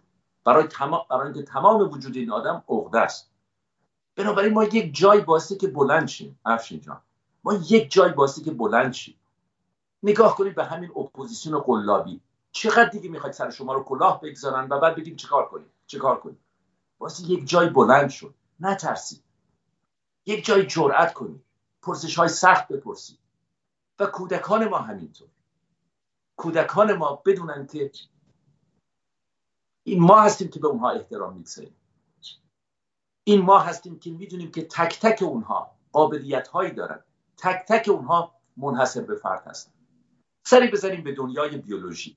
برای 0.49 0.65
تمام 0.67 1.07
برای 1.11 1.25
اینکه 1.25 1.43
تمام 1.43 1.81
وجود 1.81 2.17
این 2.17 2.31
آدم 2.31 2.65
عقده 2.69 3.01
است. 3.01 3.31
بنابراین 4.17 4.53
ما 4.53 4.65
یک 4.65 4.95
جای 4.95 5.21
باستی 5.21 5.57
که 5.57 5.69
بلند 5.69 6.09
شیم. 6.09 6.39
افشین 6.45 6.81
جان. 6.81 7.01
ما 7.45 7.55
یک 7.55 7.91
جای 7.91 8.13
باستی 8.13 8.43
که 8.43 8.51
بلند 8.51 8.93
شیم. 8.93 9.15
نگاه 10.03 10.37
کنید 10.37 10.55
به 10.55 10.65
همین 10.65 10.91
اپوزیسیون 10.91 11.61
قلابی. 11.61 12.21
چقدر 12.53 12.89
دیگه 12.89 13.09
می‌خواید 13.09 13.35
سر 13.35 13.51
شما 13.51 13.73
رو 13.73 13.83
کلاه 13.83 14.21
بگذارن 14.21 14.69
و 14.71 14.81
بعد 14.81 14.97
بگیم 14.97 15.17
چیکار 15.17 15.49
کنید 15.49 15.71
چیکار 15.87 16.21
کنید 16.21 16.39
واسه 17.01 17.25
یک 17.25 17.49
جای 17.49 17.69
بلند 17.69 18.11
شد. 18.11 18.35
نترسید. 18.61 19.23
یک 20.27 20.45
جای 20.45 20.67
جرأت 20.67 21.13
کنید. 21.15 21.45
پرسش 21.83 22.19
های 22.19 22.29
سخت 22.29 22.69
بپرسید. 22.69 23.19
و 23.99 24.07
کودکان 24.07 24.69
ما 24.69 24.79
همینطور. 24.79 25.29
کودکان 26.37 26.93
ما 26.93 27.23
بدونن 27.27 27.67
که 27.67 27.91
این 29.88 30.03
ما 30.03 30.20
هستیم 30.20 30.48
که 30.48 30.61
به 30.61 30.68
اونها 30.68 30.90
احترام 30.90 31.35
می‌گذاریم. 31.35 31.77
این 33.24 33.40
ما 33.40 33.59
هستیم 33.59 33.98
که 33.98 34.11
می‌دونیم 34.11 34.51
که 34.51 34.62
تک 34.62 35.01
تک 35.01 35.22
اونها 35.22 35.70
قابلیت 35.92 36.48
هایی 36.48 36.70
دارن. 36.70 37.05
تک 37.37 37.64
تک 37.68 37.88
اونها 37.88 38.35
منحصر 38.57 39.01
به 39.01 39.14
فرد 39.14 39.46
هستن. 39.46 39.72
سری 40.44 40.70
بزنیم 40.70 41.05
به 41.05 41.14
دنیای 41.14 41.57
بیولوژی. 41.57 42.16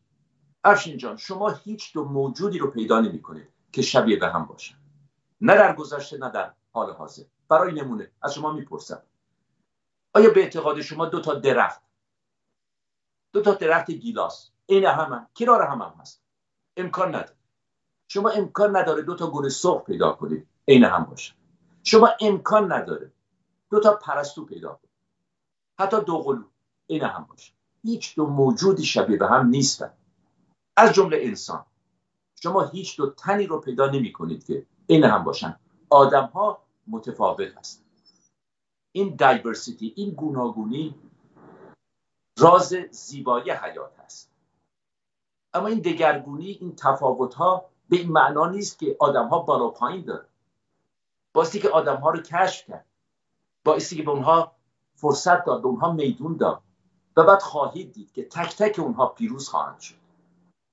افشین 0.64 0.98
جان 0.98 1.18
شما 1.18 1.50
هیچ 1.50 1.94
دو 1.94 2.04
موجودی 2.04 2.60
رو 2.60 2.72
پیدا 2.72 3.00
نمی 3.00 3.22
کنید 3.22 3.48
که 3.72 3.82
شبیه 3.82 4.20
به 4.20 4.28
هم 4.28 4.46
باشن. 4.46 4.76
نه 5.42 5.56
در 5.56 5.76
گذشته 5.76 6.18
نه 6.18 6.30
در 6.30 6.54
حال 6.72 6.94
حاضر. 6.94 7.24
برای 7.50 7.74
نمونه 7.74 8.12
از 8.22 8.34
شما 8.34 8.52
می‌پرسم. 8.52 9.04
آیا 10.14 10.30
به 10.30 10.40
اعتقاد 10.40 10.82
شما 10.82 11.06
دو 11.06 11.22
تا 11.22 11.34
درخت 11.34 11.82
دو 13.34 13.42
تا 13.42 13.54
درخت 13.54 13.92
گیلاس 13.92 14.52
این 14.66 14.86
هم 14.86 15.28
کنار 15.36 15.62
هم, 15.62 15.82
هم 15.82 15.94
هست؟ 16.00 16.24
امکان 16.78 17.08
نداره. 17.08 17.41
شما 18.14 18.30
امکان 18.30 18.78
نداره 18.78 19.02
دو 19.02 19.16
تا 19.16 19.32
گل 19.32 19.50
سرخ 19.50 19.84
پیدا 19.84 20.12
کنید 20.12 20.48
عین 20.68 20.84
هم 20.84 21.04
باشه. 21.04 21.34
شما 21.84 22.10
امکان 22.22 22.72
نداره 22.72 23.12
دو 23.70 23.80
تا 23.80 23.96
پرستو 23.96 24.46
پیدا 24.46 24.70
کنید 24.70 24.92
حتی 25.80 26.02
دو 26.02 26.18
قلو 26.18 26.44
عین 26.90 27.04
هم 27.04 27.26
باشه. 27.30 27.54
هیچ 27.84 28.16
دو 28.16 28.26
موجودی 28.26 28.84
شبیه 28.84 29.18
به 29.18 29.28
هم 29.28 29.48
نیستن. 29.48 29.94
از 30.78 30.94
جمله 30.94 31.18
انسان. 31.22 31.66
شما 32.44 32.62
هیچ 32.64 32.98
دو 32.98 33.10
تنی 33.10 33.48
رو 33.48 33.60
پیدا 33.60 33.90
نمی 33.90 34.12
کنید 34.12 34.46
که 34.46 34.66
این 34.88 35.04
هم 35.04 35.24
باشن. 35.24 35.60
آدم 35.90 36.26
ها 36.26 36.62
متفاوت 36.88 37.58
هستند 37.58 37.86
این 38.92 39.16
دایورسیتی 39.16 39.94
این 39.96 40.10
گوناگونی 40.10 40.96
راز 42.38 42.76
زیبایی 42.92 43.52
حیات 43.52 44.00
هست. 44.00 44.32
اما 45.54 45.68
این 45.68 45.80
دگرگونی 45.80 46.52
این 46.52 46.76
تفاوت 46.76 47.34
ها 47.34 47.71
به 47.92 47.98
این 47.98 48.12
معنا 48.12 48.46
نیست 48.46 48.80
که 48.80 48.96
آدم 49.00 49.28
ها 49.28 49.40
بالا 49.40 49.68
پایین 49.68 50.06
داره 50.06 50.26
باستی 51.34 51.60
که 51.60 51.70
آدم 51.70 51.96
ها 51.96 52.10
رو 52.10 52.22
کشف 52.22 52.68
کرد. 52.68 52.86
بایستی 53.64 53.96
که 53.96 54.04
به 54.04 54.12
اونها 54.12 54.52
فرصت 54.96 55.46
داد 55.46 55.62
به 55.62 55.68
اونها 55.68 55.94
میدون 55.94 56.38
داد. 56.38 56.62
و 57.18 57.24
بعد 57.24 57.42
خواهید 57.42 57.94
دید 57.94 58.12
که 58.12 58.26
تک 58.26 58.58
تک 58.58 58.80
اونها 58.80 59.08
پیروز 59.08 59.50
خواهند 59.50 59.80
شد. 59.80 59.96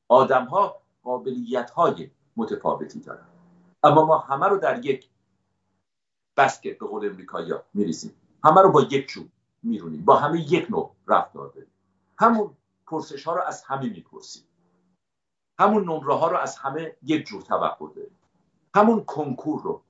آدم 0.09 0.45
ها 0.45 0.81
قابلیت 1.03 1.71
های 1.71 2.11
متفاوتی 2.37 3.01
دارن. 3.01 3.27
اما 3.83 4.05
ما 4.05 4.19
همه 4.19 4.47
رو 4.47 4.59
در 4.59 4.85
یک 4.85 5.09
بسکت 6.37 6.79
به 6.79 6.87
قول 6.87 7.07
امریکایی 7.07 7.53
میریزیم. 7.75 8.15
همه 8.45 8.63
رو 8.63 8.73
با 8.73 8.83
یک 8.83 9.07
چوب 9.07 9.29
میرونیم. 9.63 10.05
با 10.05 10.17
همه 10.17 10.53
یک 10.53 10.71
نوع 10.71 10.95
رفتار 11.07 11.49
داریم. 11.49 11.73
همون 12.19 12.57
پرسش 12.87 13.25
ها 13.25 13.35
رو 13.35 13.43
از 13.43 13.63
همه 13.63 13.89
می‌پرسیم. 13.89 14.48
همون 15.59 15.85
نمره 15.85 16.15
ها 16.15 16.29
رو 16.29 16.37
از 16.37 16.57
همه 16.57 16.97
یک 17.03 17.27
جور 17.27 17.43
توقع 17.43 17.87
داریم. 17.95 18.19
همون 18.75 19.05
کنکور 19.05 19.63
رو 19.63 19.83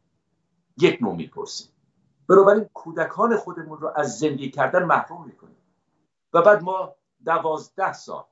یک 0.78 1.02
نوع 1.02 1.16
می‌پرسیم. 1.16 1.68
بنابراین 2.28 2.64
کودکان 2.74 3.36
خودمون 3.36 3.78
رو 3.78 3.92
از 3.96 4.18
زندگی 4.18 4.50
کردن 4.50 4.84
محروم 4.84 5.24
می‌کنیم. 5.26 5.56
و 6.32 6.42
بعد 6.42 6.62
ما 6.62 6.94
دوازده 7.24 7.92
سال 7.92 8.24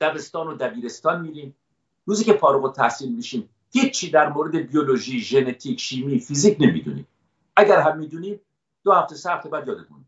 دبستان 0.00 0.46
و 0.46 0.54
دبیرستان 0.54 1.20
میریم. 1.20 1.56
روزی 2.04 2.24
که 2.24 2.32
فارغ 2.32 2.64
و 2.64 2.72
تحصیل 2.72 3.14
میشیم 3.14 3.48
هیچی 3.70 4.10
در 4.10 4.28
مورد 4.32 4.56
بیولوژی 4.56 5.20
ژنتیک 5.20 5.80
شیمی 5.80 6.18
فیزیک 6.18 6.56
نمی‌دونیم. 6.60 7.08
اگر 7.56 7.80
هم 7.80 7.98
می‌دونیم 7.98 8.40
دو 8.84 8.92
هفته 8.92 9.14
سه 9.14 9.30
هفته 9.30 9.48
بعد 9.48 9.68
یادتون 9.68 10.04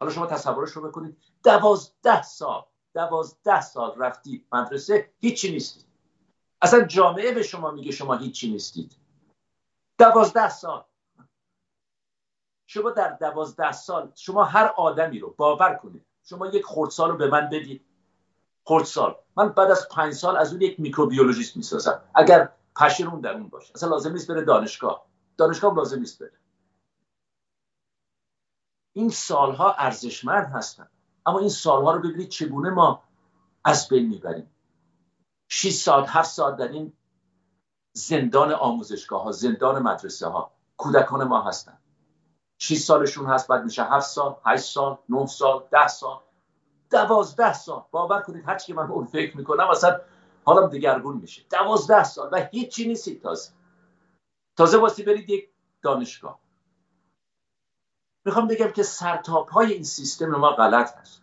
حالا 0.00 0.12
شما 0.12 0.26
تصورش 0.26 0.70
رو 0.70 0.88
بکنید. 0.88 1.16
دوازده 1.44 2.22
سال 2.22 2.64
دوازده 2.94 3.60
سال 3.60 3.94
رفتی 3.98 4.46
مدرسه 4.52 5.12
هیچی 5.18 5.52
نیستید. 5.52 5.86
اصلا 6.62 6.84
جامعه 6.84 7.32
به 7.32 7.42
شما 7.42 7.70
میگه 7.70 7.92
شما 7.92 8.16
هیچی 8.16 8.52
نیستید. 8.52 8.96
دوازده 9.98 10.50
سال. 10.50 10.84
شما 12.66 12.90
در 12.90 13.10
دوازده 13.10 13.72
سال 13.72 14.12
شما 14.14 14.44
هر 14.44 14.66
آدمی 14.76 15.18
رو 15.18 15.34
باور 15.36 15.74
کنید 15.74 16.06
شما 16.24 16.46
یک 16.46 16.64
خردسال 16.64 17.10
رو 17.10 17.16
به 17.16 17.30
من 17.30 17.48
بدید. 17.48 17.84
خردسال. 18.64 19.16
من 19.36 19.48
بعد 19.48 19.70
از 19.70 19.88
پنج 19.88 20.14
سال 20.14 20.36
از 20.36 20.52
اون 20.52 20.60
یک 20.60 20.80
میکروبیولوژیست 20.80 21.56
می‌سازم. 21.56 22.02
اگر 22.14 22.52
پشن 22.76 23.06
اون 23.06 23.20
در 23.20 23.32
اون 23.32 23.48
باشه. 23.48 23.72
اصلا 23.74 23.88
لازم 23.88 24.12
نیست 24.12 24.30
بره 24.30 24.44
دانشگاه. 24.44 25.06
دانشگاه 25.36 25.74
لازم 25.74 25.98
نیست 25.98 26.18
بره. 26.22 26.38
این 28.92 29.10
سالها 29.10 29.72
ارزشمند 29.72 30.46
هستن. 30.46 30.88
اما 31.26 31.38
این 31.38 31.48
سالها 31.48 31.92
رو 31.92 32.00
ببینید 32.00 32.28
چگونه 32.28 32.70
ما 32.70 33.02
از 33.64 33.88
بین 33.88 34.08
می‌بریم. 34.08 34.50
6 35.48 35.72
ساعت 35.72 36.08
7 36.08 36.30
ساعت 36.30 36.56
در 36.56 36.68
این 36.68 36.92
زندان 37.92 38.52
آموزشگاه 38.52 39.22
ها 39.22 39.32
زندان 39.32 39.82
مدرسه 39.82 40.26
ها 40.26 40.52
کودکان 40.76 41.24
ما 41.24 41.42
هستن. 41.42 41.78
6 42.58 42.78
سالشون 42.78 43.26
هست 43.26 43.48
بعد 43.48 43.64
میشه 43.64 43.84
7 43.84 44.06
سال 44.06 44.36
8 44.46 44.62
سال 44.64 44.98
9 45.08 45.26
سال 45.26 45.68
10 45.72 45.88
سال. 45.88 46.20
دوازده 46.90 47.52
سال. 47.52 47.84
باور 47.90 48.22
کنید 48.22 48.44
هرچی 48.48 48.66
که 48.66 48.74
من 48.74 48.90
اون 48.90 49.04
فکر 49.04 49.36
می‌کنم 49.36 49.68
اصلا 49.68 50.00
حالا 50.44 50.66
دگرگون 50.66 51.16
میشه. 51.16 51.42
دوازده 51.50 52.04
سال 52.04 52.28
و 52.32 52.48
هیچی 52.52 52.88
نیستید 52.88 53.22
تازه. 53.22 53.50
تازه 54.56 54.78
واسه 54.78 55.04
برید 55.04 55.30
یک 55.30 55.48
دانشگاه. 55.82 56.40
می‌خوام 58.24 58.48
بگم 58.48 58.70
که 58.70 58.82
سرتاپ 58.82 59.52
های 59.52 59.72
این 59.72 59.84
سیستم 59.84 60.26
ما 60.26 60.50
غلط 60.50 60.96
هست. 60.96 61.22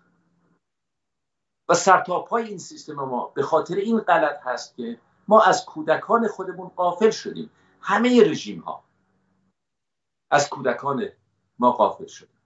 و 1.70 1.74
سرتاپای 1.74 2.48
این 2.48 2.58
سیستم 2.58 2.94
ما 2.94 3.28
به 3.28 3.44
خاطر 3.44 3.76
این 3.76 4.00
غلط 4.00 4.42
هست 4.44 4.76
که 4.76 5.00
ما 5.28 5.42
از 5.42 5.66
کودکان 5.66 6.28
خودمون 6.28 6.68
غافل 6.68 7.10
شدیم. 7.10 7.50
همه 7.82 8.24
رژیم 8.24 8.60
ها 8.60 8.84
از 10.32 10.50
کودکان 10.50 11.10
ما 11.60 11.72
غافل 11.72 12.06
شدیم. 12.06 12.42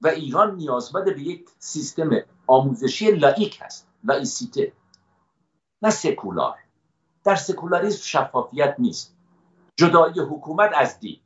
و 0.00 0.08
ایران 0.08 0.54
نیازمند 0.56 1.04
به 1.04 1.22
یک 1.22 1.50
سیستم 1.58 2.10
آموزشی 2.46 3.10
laïque 3.10 3.58
هست. 3.62 3.88
laïcité. 4.04 4.72
نه 5.82 5.90
سکولار. 5.90 6.58
در 7.24 7.34
سکولاریسم 7.34 8.02
شفافیت 8.02 8.76
نیست. 8.78 9.16
جدایی 9.76 10.20
حکومت 10.20 10.70
از 10.74 11.00
دین. 11.00 11.20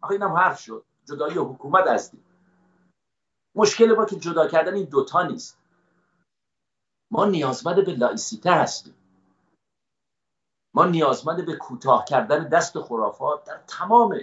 آخه 0.00 0.12
اینم 0.12 0.32
حرف 0.32 0.60
شد. 0.60 0.84
جدایی 1.10 1.38
حکومت 1.38 2.10
دین 2.10 2.22
مشکل 3.54 3.94
ما 3.94 4.04
که 4.04 4.16
جدا 4.16 4.48
کردن 4.48 4.74
این 4.74 4.84
دوتا 4.84 5.22
نیست. 5.22 5.58
ما 7.10 7.24
نیازمند 7.24 7.84
به 7.86 7.92
لایسیته 7.92 8.52
هستیم. 8.52 8.94
ما 10.74 10.84
نیازمند 10.84 11.46
به 11.46 11.56
کوتاه 11.56 12.04
کردن 12.04 12.48
دست 12.48 12.80
خرافات 12.80 13.44
در 13.44 13.60
تمام 13.66 14.20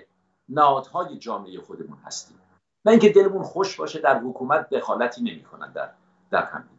نهادهای 0.50 1.18
جامعه 1.18 1.62
خودمون 1.62 1.98
هستیم. 2.06 2.40
نه 2.86 2.92
اینکه 2.92 3.10
دلمون 3.10 3.44
خوش 3.44 3.80
باشه 3.80 4.00
در 4.00 4.20
حکومت 4.20 4.70
دخالتی 4.70 5.22
نمی‌کنن 5.24 5.72
در 5.72 5.94
در 6.32 6.46
هم 6.46 6.70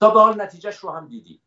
تا 0.00 0.10
به 0.10 0.20
حال 0.20 0.42
نتیجهش 0.42 0.76
رو 0.76 0.90
هم 0.90 1.06
دیدیم. 1.06 1.40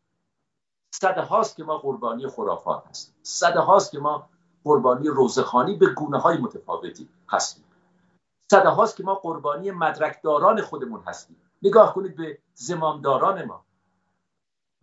صده 0.94 1.20
هاست 1.20 1.56
که 1.56 1.64
ما 1.64 1.78
قربانی 1.78 2.28
خرافات 2.28 2.86
هستیم. 2.86 3.14
صده 3.22 3.60
هاست 3.60 3.90
که 3.90 3.98
ما 3.98 4.28
قربانی 4.64 5.08
روزخانی 5.08 5.74
به 5.74 5.86
گونه 5.86 6.18
های 6.18 6.36
متفاوتی 6.38 7.08
هستیم. 7.28 7.64
صده 8.50 8.68
هاست 8.68 8.96
که 8.96 9.04
ما 9.04 9.14
قربانی 9.14 9.70
مدرکداران 9.70 10.62
خودمون 10.62 11.02
هستیم. 11.06 11.36
نگاه 11.62 11.94
کنید 11.94 12.16
به 12.16 12.38
زمامداران 12.54 13.44
ما. 13.44 13.64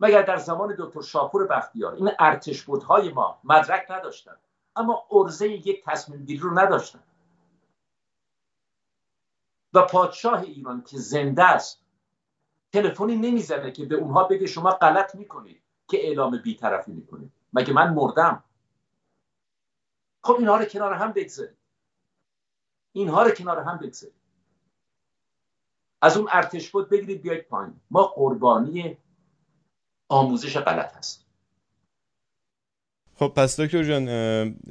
مگر 0.00 0.22
در 0.22 0.36
زمان 0.36 0.74
دکتر 0.78 1.02
شاپور 1.02 1.46
بختیار 1.46 1.94
این 1.94 2.10
ارتش 2.18 2.62
بودهای 2.62 3.12
ما 3.12 3.38
مدرک 3.44 3.90
نداشتن 3.90 4.36
اما 4.76 5.06
ارزه 5.10 5.48
یک 5.48 5.84
تصمیم 5.84 6.24
گیری 6.24 6.40
رو 6.40 6.58
نداشتن 6.58 7.02
و 9.72 9.82
پادشاه 9.82 10.40
ایران 10.40 10.82
که 10.82 10.98
زنده 10.98 11.44
است 11.44 11.80
تلفنی 12.72 13.16
نمی‌زنه 13.16 13.72
که 13.72 13.86
به 13.86 13.94
اونها 13.94 14.24
بگه 14.24 14.46
شما 14.46 14.70
غلط 14.70 15.14
می‌کنید 15.14 15.62
که 15.88 16.06
اعلام 16.06 16.38
بیطرفی 16.38 16.92
می‌کنید. 16.92 17.32
مگه 17.52 17.72
من 17.72 17.94
مردم؟ 17.94 18.44
خب 20.22 20.36
اینها 20.38 20.56
رو 20.56 20.64
کنار 20.64 20.92
هم 20.92 21.12
بگذارید 21.12 21.56
اینها 22.92 23.22
رو 23.22 23.30
کنار 23.30 23.58
هم 23.58 23.78
بگذارید 23.78 24.18
از 26.02 26.16
اون 26.16 26.28
ارتش 26.32 26.70
بود 26.70 26.88
بگیرید 26.88 27.22
بیاید 27.22 27.42
پایین. 27.48 27.80
ما 27.90 28.02
قربانی 28.02 28.96
آموزش 30.08 30.56
غلط 30.56 30.96
هست 30.96 31.28
خب 33.18 33.32
پس 33.36 33.60
دکتر 33.60 33.84
جان 33.84 34.04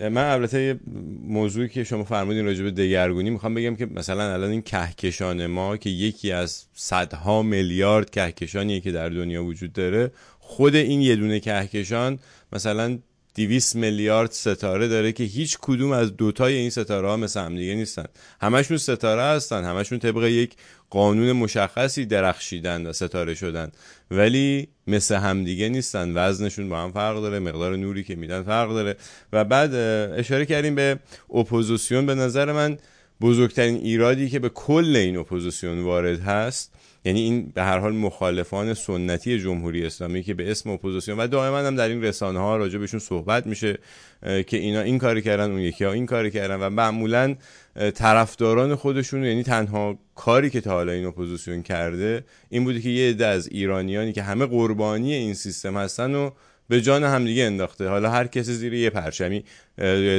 من 0.10 0.32
البته 0.32 0.80
موضوعی 1.24 1.70
که 1.70 1.84
شما 1.84 2.04
فرمودین 2.04 2.46
راجع 2.46 2.64
به 2.64 2.72
دگرگونی 2.72 3.30
می‌خوام 3.30 3.54
بگم 3.54 3.76
که 3.76 3.86
مثلا 3.86 4.34
الان 4.34 4.50
این 4.50 4.62
کهکشان 4.62 5.46
ما 5.46 5.78
که 5.78 5.90
یکی 5.90 6.32
از 6.32 6.66
صدها 6.74 7.42
میلیارد 7.42 8.10
کهکشانیه 8.10 8.80
که 8.80 8.92
در 8.92 9.10
دنیا 9.10 9.44
وجود 9.44 9.74
داره 9.74 10.12
خود 10.40 10.76
این 10.76 11.02
یه 11.02 11.16
دونه 11.16 11.40
کهکشان 11.40 12.20
مثلا 12.54 13.00
200 13.38 13.76
میلیارد 13.76 14.32
ستاره 14.32 14.88
داره 14.88 15.12
که 15.12 15.24
هیچ 15.24 15.58
کدوم 15.62 15.92
از 15.92 16.18
دوتای 16.18 16.54
این 16.54 16.70
ستاره 16.70 17.08
ها 17.08 17.18
مثل 17.18 17.40
همدیگه 17.40 17.76
نیستن. 17.76 18.06
همشون 18.42 18.78
ستاره 18.78 19.22
هستن 19.22 19.64
همشون 19.64 20.00
طبق 20.00 20.24
یک 20.24 20.56
قانون 20.90 21.32
مشخصی 21.32 22.06
درخشیدن 22.06 22.88
و 22.88 22.94
ستاره 22.94 23.34
شدن. 23.34 23.72
ولی 24.12 24.68
مثل 24.88 25.16
همدیگه 25.16 25.70
نیستن. 25.70 26.12
وزنشون 26.16 26.70
با 26.70 26.84
هم 26.84 26.92
فرق 26.92 27.22
داره 27.22 27.40
مقدار 27.40 27.76
نوری 27.76 28.04
که 28.04 28.16
میدن 28.16 28.44
فرق 28.44 28.70
داره. 28.70 28.96
و 29.34 29.46
بعد 29.46 29.76
اشاره 30.20 30.46
کردیم 30.46 30.76
به 30.76 31.00
اپوزیسیون. 31.34 32.06
به 32.06 32.16
نظر 32.16 32.52
من 32.52 32.78
بزرگترین 33.22 33.76
ایرادی 33.76 34.30
که 34.30 34.40
به 34.40 34.50
کل 34.50 34.96
این 34.96 35.18
اپوزیسیون 35.18 35.84
وارد 35.84 36.20
هست 36.20 36.77
یعنی 37.08 37.22
این 37.22 37.52
به 37.56 37.64
هر 37.64 37.80
حال 37.80 37.94
مخالفان 37.94 38.74
سنتی 38.74 39.40
جمهوری 39.40 39.86
اسلامی 39.86 40.24
که 40.24 40.34
به 40.34 40.52
اسم 40.52 40.70
اپوزیسیون 40.70 41.20
و 41.20 41.28
دائما 41.28 41.58
هم 41.58 41.76
در 41.76 41.88
این 41.88 42.04
رسانه 42.04 42.40
ها 42.40 42.58
راجع 42.58 42.80
بهشون 42.80 43.00
صحبت 43.00 43.48
میشه 43.48 43.78
که 44.22 44.58
اینا 44.58 44.82
این 44.82 44.98
کاری 44.98 45.22
کردن 45.22 45.52
اون 45.52 45.60
یکی 45.60 45.84
ها 45.84 45.92
این 45.92 46.06
کاری 46.06 46.32
کردن 46.32 46.56
و 46.56 46.70
معمولا 46.70 47.36
طرفداران 47.96 48.76
خودشون 48.76 49.24
یعنی 49.24 49.44
تنها 49.44 50.00
کاری 50.16 50.50
که 50.50 50.62
تا 50.62 50.72
حالا 50.72 50.92
این 50.92 51.06
اپوزیسیون 51.06 51.64
کرده 51.64 52.24
این 52.50 52.64
بوده 52.64 52.82
که 52.82 52.90
یه 52.90 53.10
عده 53.10 53.26
از 53.26 53.48
ایرانیانی 53.48 54.14
که 54.14 54.24
همه 54.24 54.46
قربانی 54.46 55.14
این 55.14 55.34
سیستم 55.34 55.78
هستن 55.78 56.16
و 56.16 56.30
به 56.70 56.82
جان 56.82 57.04
همدیگه 57.04 57.44
انداخته. 57.44 57.88
حالا 57.88 58.10
هر 58.10 58.28
کسی 58.28 58.54
زیر 58.54 58.74
یه 58.74 58.90
پرچمی 58.90 59.44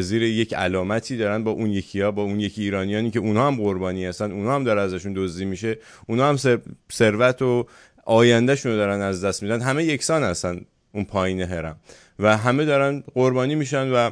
زیر 0.00 0.22
یک 0.22 0.54
علامتی 0.54 1.16
دارن 1.16 1.44
با 1.44 1.50
اون 1.50 1.70
یکی 1.70 2.00
ها 2.00 2.10
با 2.10 2.22
اون 2.22 2.40
یکی 2.40 2.62
ایرانیانی 2.62 3.10
که 3.10 3.18
اونها 3.18 3.46
هم 3.46 3.56
قربانی 3.56 4.04
هستن 4.04 4.32
اونها 4.32 4.54
هم 4.54 4.64
داره 4.64 4.80
ازشون 4.80 5.12
دزدی 5.16 5.44
میشه 5.44 5.78
اونها 6.06 6.28
هم 6.28 6.60
ثروت 6.92 7.42
و 7.42 7.66
آیندهشون 8.04 8.72
رو 8.72 8.78
دارن 8.78 9.00
از 9.00 9.24
دست 9.24 9.42
میدن. 9.42 9.60
همه 9.60 9.84
یکسان 9.84 10.22
هستن 10.22 10.60
اون 10.92 11.04
پایین 11.04 11.40
هرم. 11.40 11.76
و 12.18 12.36
همه 12.36 12.64
دارن 12.64 13.04
قربانی 13.14 13.54
میشن 13.54 13.90
و 13.90 14.10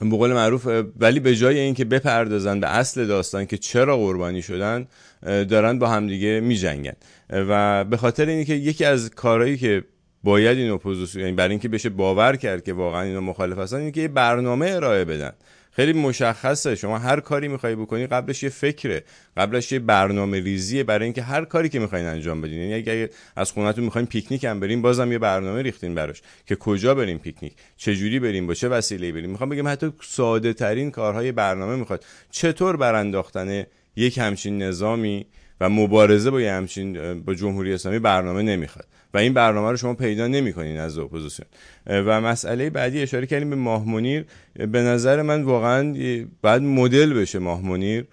به 0.00 0.16
قول 0.16 0.32
معروف 0.32 0.68
ولی 0.96 1.20
به 1.20 1.36
جای 1.36 1.58
اینکه 1.58 1.84
بپردازن 1.84 2.60
به 2.60 2.74
اصل 2.74 3.06
داستان 3.06 3.46
که 3.46 3.58
چرا 3.58 3.96
قربانی 3.96 4.42
شدن 4.42 4.86
دارن 5.22 5.78
با 5.78 5.88
همدیگه 5.88 6.40
میجنگن. 6.40 6.96
و 7.30 7.84
به 7.84 7.96
خاطر 7.96 8.26
اینکه 8.26 8.54
یکی 8.54 8.84
از 8.84 9.10
کارهایی 9.10 9.56
که 9.56 9.84
باید 10.26 10.58
این 10.58 10.70
اپوزیسیون 10.70 11.24
یعنی 11.24 11.36
برای 11.36 11.50
اینکه 11.50 11.68
بشه 11.68 11.88
باور 11.88 12.36
کرد 12.36 12.64
که 12.64 12.72
واقعا 12.72 13.02
اینا 13.02 13.20
مخالف 13.20 13.58
هستن 13.58 13.76
اینکه 13.76 14.00
یه 14.00 14.08
برنامه 14.08 14.70
ارائه 14.70 15.04
بدن. 15.04 15.32
خیلی 15.72 15.92
مشخصه. 15.92 16.74
شما 16.74 16.98
هر 16.98 17.20
کاری 17.20 17.48
می‌خوای 17.48 17.74
بکنی 17.74 18.06
قبلش 18.06 18.42
یه 18.42 18.48
فکره. 18.48 19.04
قبلش 19.36 19.72
یه 19.72 19.78
برنامه 19.78 20.40
ریزیه 20.40 20.84
برای 20.84 21.04
اینکه 21.04 21.22
هر 21.22 21.44
کاری 21.44 21.68
که 21.68 21.78
می‌خواین 21.78 22.06
انجام 22.06 22.40
بدین. 22.40 22.58
یعنی 22.58 22.74
اگه 22.74 23.10
از 23.36 23.52
خونتون 23.52 23.84
می‌خواین 23.84 24.06
پیکنیک 24.06 24.44
هم 24.44 24.60
بریم 24.60 24.82
بازم 24.82 25.12
یه 25.12 25.18
برنامه 25.18 25.62
ریختین 25.62 25.94
براش 25.94 26.22
که 26.46 26.56
کجا 26.56 26.94
بریم 26.94 27.18
پیکنیک 27.18 27.52
چه 27.76 27.96
جوری 27.96 28.20
بریم 28.20 28.46
با 28.46 28.54
چه 28.54 28.68
وسیله 28.68 29.12
بریم 29.12 29.30
می‌خوام 29.30 29.50
بگم 29.50 29.68
حتی 29.68 29.92
ساده 30.02 30.52
ترین 30.52 30.90
کارهای 30.90 31.32
برنامه 31.32 31.76
می‌خواد. 31.76 32.04
چطور 32.30 32.76
برانداختن 32.76 33.66
یک 33.96 34.18
همچین 34.18 34.62
نظامی؟ 34.62 35.26
و 35.60 35.68
مبارزه 35.68 36.30
با 36.30 36.40
یه 36.40 36.52
همچین 36.52 37.20
با 37.22 37.34
جمهوری 37.34 37.74
اسلامی 37.74 37.98
برنامه 37.98 38.42
نمی‌خواد. 38.42 38.86
و 39.14 39.18
این 39.18 39.34
برنامه 39.34 39.70
رو 39.70 39.76
شما 39.76 39.94
پیدا 39.94 40.26
نمی‌کنین 40.26 40.78
از 40.78 40.98
اپوزیسیون. 40.98 41.48
و 41.86 42.20
مسئله 42.20 42.70
بعدی 42.70 43.02
اشاره 43.02 43.26
کردیم 43.26 43.50
به 43.50 43.56
ماه 43.56 43.88
منیر 43.88 44.24
به 44.54 44.82
نظر 44.82 45.22
من 45.22 45.42
واقعا 45.42 45.94
باید 46.42 46.62
مدل 46.62 47.14
بشه 47.14 47.38
ماه 47.38 47.62
منیر 47.66 48.04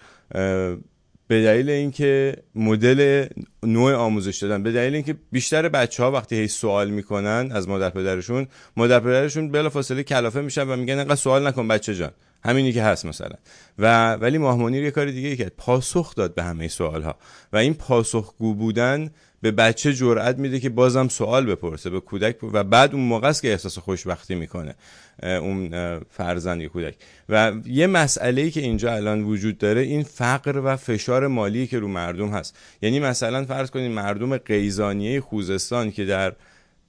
به 1.28 1.44
دلیل 1.44 1.70
اینکه 1.70 2.36
مدل 2.56 3.26
نوع 3.64 3.94
آموزش 3.94 4.38
دادن 4.38 4.64
به 4.64 4.72
دلیل 4.72 4.94
اینکه 4.94 5.16
بیشتر 5.32 5.70
بچه 5.70 6.04
ها 6.04 6.12
وقتی 6.12 6.36
هی 6.36 6.48
سوال 6.48 6.90
می‌کنن 6.90 7.50
از 7.54 7.68
مادر 7.68 7.90
پدرشون 7.90 8.48
مادر 8.78 9.00
پدرشون 9.00 9.52
بلافاصله 9.52 10.04
کلافه 10.04 10.42
میشن 10.42 10.64
و 10.68 10.76
میگن 10.76 11.00
انقدر 11.00 11.16
سوال 11.16 11.48
نکن 11.48 11.68
بچه 11.68 11.96
جان. 11.96 12.12
همینی 12.44 12.74
که 12.74 12.84
هست 12.84 13.06
مثلا. 13.06 13.36
و 13.80 14.14
ولی 14.14 14.38
ماهمونیر 14.38 14.84
یه 14.84 14.92
کار 14.92 15.12
دیگه 15.12 15.36
کرد. 15.36 15.54
پاسخ 15.58 16.16
داد 16.16 16.36
به 16.36 16.44
همه 16.44 16.68
سوال 16.68 17.02
ها 17.02 17.16
و 17.54 17.58
این 17.58 17.74
پاسخگو 17.74 18.54
بودن 18.54 19.10
به 19.42 19.52
بچه 19.52 19.94
جرأت 19.94 20.38
میده 20.38 20.60
که 20.60 20.70
بازم 20.70 21.08
سوال 21.08 21.46
بپرسه 21.46 21.90
به 21.90 22.00
کودک 22.00 22.44
و 22.44 22.64
بعد 22.64 22.94
اون 22.94 23.04
موقع 23.04 23.28
است 23.28 23.42
که 23.42 23.52
احساس 23.52 23.78
خوشبختی 23.78 24.36
می‌کنه. 24.36 24.76
اون 25.24 25.70
فرزند 26.10 26.62
یا 26.62 26.70
کودک. 26.70 26.96
و 27.30 27.54
یه 27.66 27.88
مسئله 27.88 28.42
ای 28.42 28.52
که 28.52 28.62
اینجا 28.62 28.94
الان 28.94 29.24
وجود 29.24 29.58
داره 29.58 29.82
این 29.82 30.04
فقر 30.04 30.62
و 30.64 30.76
فشار 30.76 31.28
مالی 31.28 31.68
که 31.68 31.80
رو 31.80 31.88
مردم 31.88 32.30
هست. 32.30 32.58
یعنی 32.82 33.00
مثلا 33.00 33.46
فرض 33.46 33.70
کنید 33.70 33.92
مردم 33.92 34.38
قیزانیه 34.38 35.22
خوزستان 35.22 35.92
که 35.92 36.06
در 36.06 36.34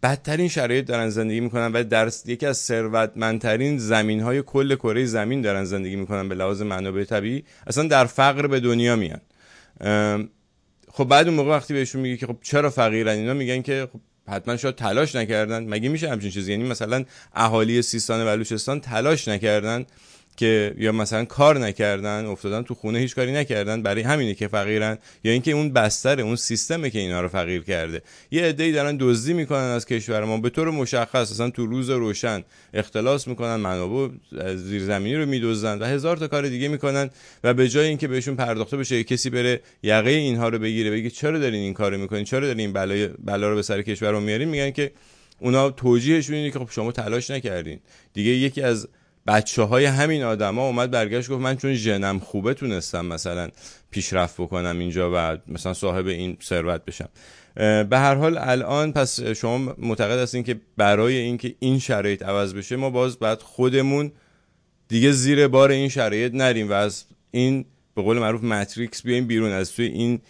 بدترین 0.05 0.49
شرایط 0.49 0.85
دارن 0.85 1.09
زندگی 1.09 1.41
می‌کنن 1.41 1.73
و 1.73 1.85
در 1.85 2.11
یکی 2.27 2.47
از 2.47 2.59
ثروتمندترین 2.59 3.79
زمین 3.79 4.21
های 4.21 4.43
کل 4.43 4.75
کره 4.75 5.05
زمین 5.05 5.43
دارن 5.43 5.65
زندگی 5.65 5.97
می‌کنن 5.97 6.29
به 6.29 6.35
لحاظ 6.35 6.63
منابع 6.63 7.05
طبیعی. 7.05 7.45
اصلا 7.67 7.89
در 7.89 8.05
فقر 8.05 8.47
به 8.47 8.61
دنیا 8.61 8.97
میان. 8.97 9.21
خب 10.93 11.05
بعد 11.05 11.29
اون 11.29 11.37
موقع 11.37 11.51
وقتی 11.51 11.75
بهشون 11.75 12.01
میگه 12.01 12.17
که 12.17 12.27
خب 12.27 12.37
چرا 12.43 12.71
فقیرن 12.71 13.17
اینا 13.17 13.35
میگن 13.35 13.63
که 13.63 13.89
خب 13.93 14.01
حتما 14.29 14.57
شاید 14.57 14.75
تلاش 14.75 15.17
نکردن. 15.17 15.65
مگه 15.65 15.89
میشه 15.89 16.11
همچین 16.11 16.31
چیزی؟ 16.31 16.53
یعنی 16.53 16.65
مثلا 16.65 17.05
اهالی 17.35 17.83
سیستان 17.83 18.23
و 18.23 18.25
بلوچستان 18.25 18.81
تلاش 18.81 19.29
نکردن 19.29 19.87
که 20.37 20.75
یا 20.79 20.93
مثلا 20.93 21.25
کار 21.25 21.59
نکردن 21.59 22.25
افتادن 22.27 22.63
تو 22.63 22.75
خونه 22.75 22.99
هیچ 22.99 23.15
کاری 23.15 23.33
نکردن 23.33 23.83
برای 23.83 24.03
همینه 24.03 24.35
که 24.35 24.49
فقیرن 24.49 24.99
یا 25.25 25.33
اینکه 25.33 25.53
اون 25.53 25.73
بستر 25.73 26.21
اون 26.21 26.37
سیستمه 26.37 26.91
که 26.91 26.99
اینا 26.99 27.21
رو 27.21 27.29
فقیر 27.29 27.63
کرده. 27.63 28.03
یه 28.31 28.43
عده‌ای 28.43 28.73
دارن 28.73 28.97
دزدی 29.01 29.33
می‌کنن 29.33 29.59
از 29.59 29.87
کشور 29.87 30.25
ما 30.25 30.39
به 30.39 30.51
طور 30.51 30.71
مشخص 30.71 31.33
اصلا 31.33 31.51
تو 31.51 31.67
روز 31.67 31.91
روشن 31.91 32.45
اختلاس 32.75 33.29
می‌کنن 33.29 33.57
منابع 33.57 34.09
زیرزمینی 34.57 35.17
رو 35.17 35.27
میدوزن 35.27 35.79
و 35.79 35.85
هزار 35.85 36.17
تا 36.17 36.29
کار 36.29 36.49
دیگه 36.49 36.69
می‌کنن 36.69 37.11
و 37.45 37.55
به 37.55 37.69
جای 37.69 37.87
اینکه 37.89 38.09
بهشون 38.09 38.37
پرداخته 38.37 38.77
بشه 38.77 39.05
کسی 39.05 39.31
بره 39.31 39.61
یقه 39.83 40.11
اینها 40.11 40.49
رو 40.49 40.59
بگیره 40.59 40.91
بگه 40.91 41.11
چرا 41.11 41.39
دارین 41.39 41.61
این 41.61 41.75
کارو 41.75 41.99
می‌کنین 41.99 42.25
چرا 42.25 42.47
دارین 42.47 42.73
بلای 42.73 43.07
بلا 43.07 43.49
رو 43.49 43.55
به 43.55 43.63
سر 43.63 43.83
کشور 43.83 44.11
رو 44.11 44.21
میارین 44.21 44.49
میگن 44.49 44.71
که 44.71 44.93
اونا 45.39 45.71
توجیهشون 45.71 46.37
اینه 46.37 46.51
که 46.51 46.59
خب 46.59 46.71
شما 46.71 46.93
تلاش 46.93 47.31
نکردین. 47.31 47.81
دیگه 48.13 48.31
یکی 48.31 48.63
از 48.63 48.89
بچه 49.27 49.63
های 49.63 49.85
همین 49.85 50.23
آدما 50.23 50.67
اومد 50.67 50.91
برگشت 50.91 51.31
گفت 51.31 51.41
من 51.41 51.57
چون 51.57 51.75
ژنم 51.75 52.19
خوبه 52.19 52.55
تونستم 52.55 53.07
مثلا 53.07 53.49
پیشرفت 53.91 54.41
بکنم 54.41 54.79
اینجا 54.79 55.11
و 55.15 55.39
مثلا 55.49 55.75
صاحب 55.75 56.07
این 56.07 56.37
ثروت 56.43 56.85
بشم. 56.85 57.09
به 57.91 57.99
هر 57.99 58.15
حال 58.15 58.39
الان 58.39 58.93
پس 58.93 59.21
شما 59.21 59.75
معتقد 59.79 60.19
هستین 60.19 60.43
که 60.43 60.61
برای 60.77 61.17
اینکه 61.17 61.55
این 61.59 61.79
شرایط 61.79 62.23
عوض 62.23 62.55
بشه 62.55 62.77
ما 62.77 62.91
باز 62.91 63.19
بعد 63.19 63.43
خودمون 63.43 64.13
دیگه 64.89 65.13
زیر 65.13 65.49
بار 65.49 65.71
این 65.71 65.89
شرایط 65.89 66.35
نریم 66.35 66.71
و 66.71 66.73
از 66.73 67.05
این 67.31 67.65
به 67.95 68.03
قول 68.03 68.19
معروف 68.19 68.43
ماتریکس 68.43 69.03
بیایم 69.03 69.27
بیرون 69.27 69.53
از 69.53 69.73
توی 69.73 69.87
این 69.87 70.21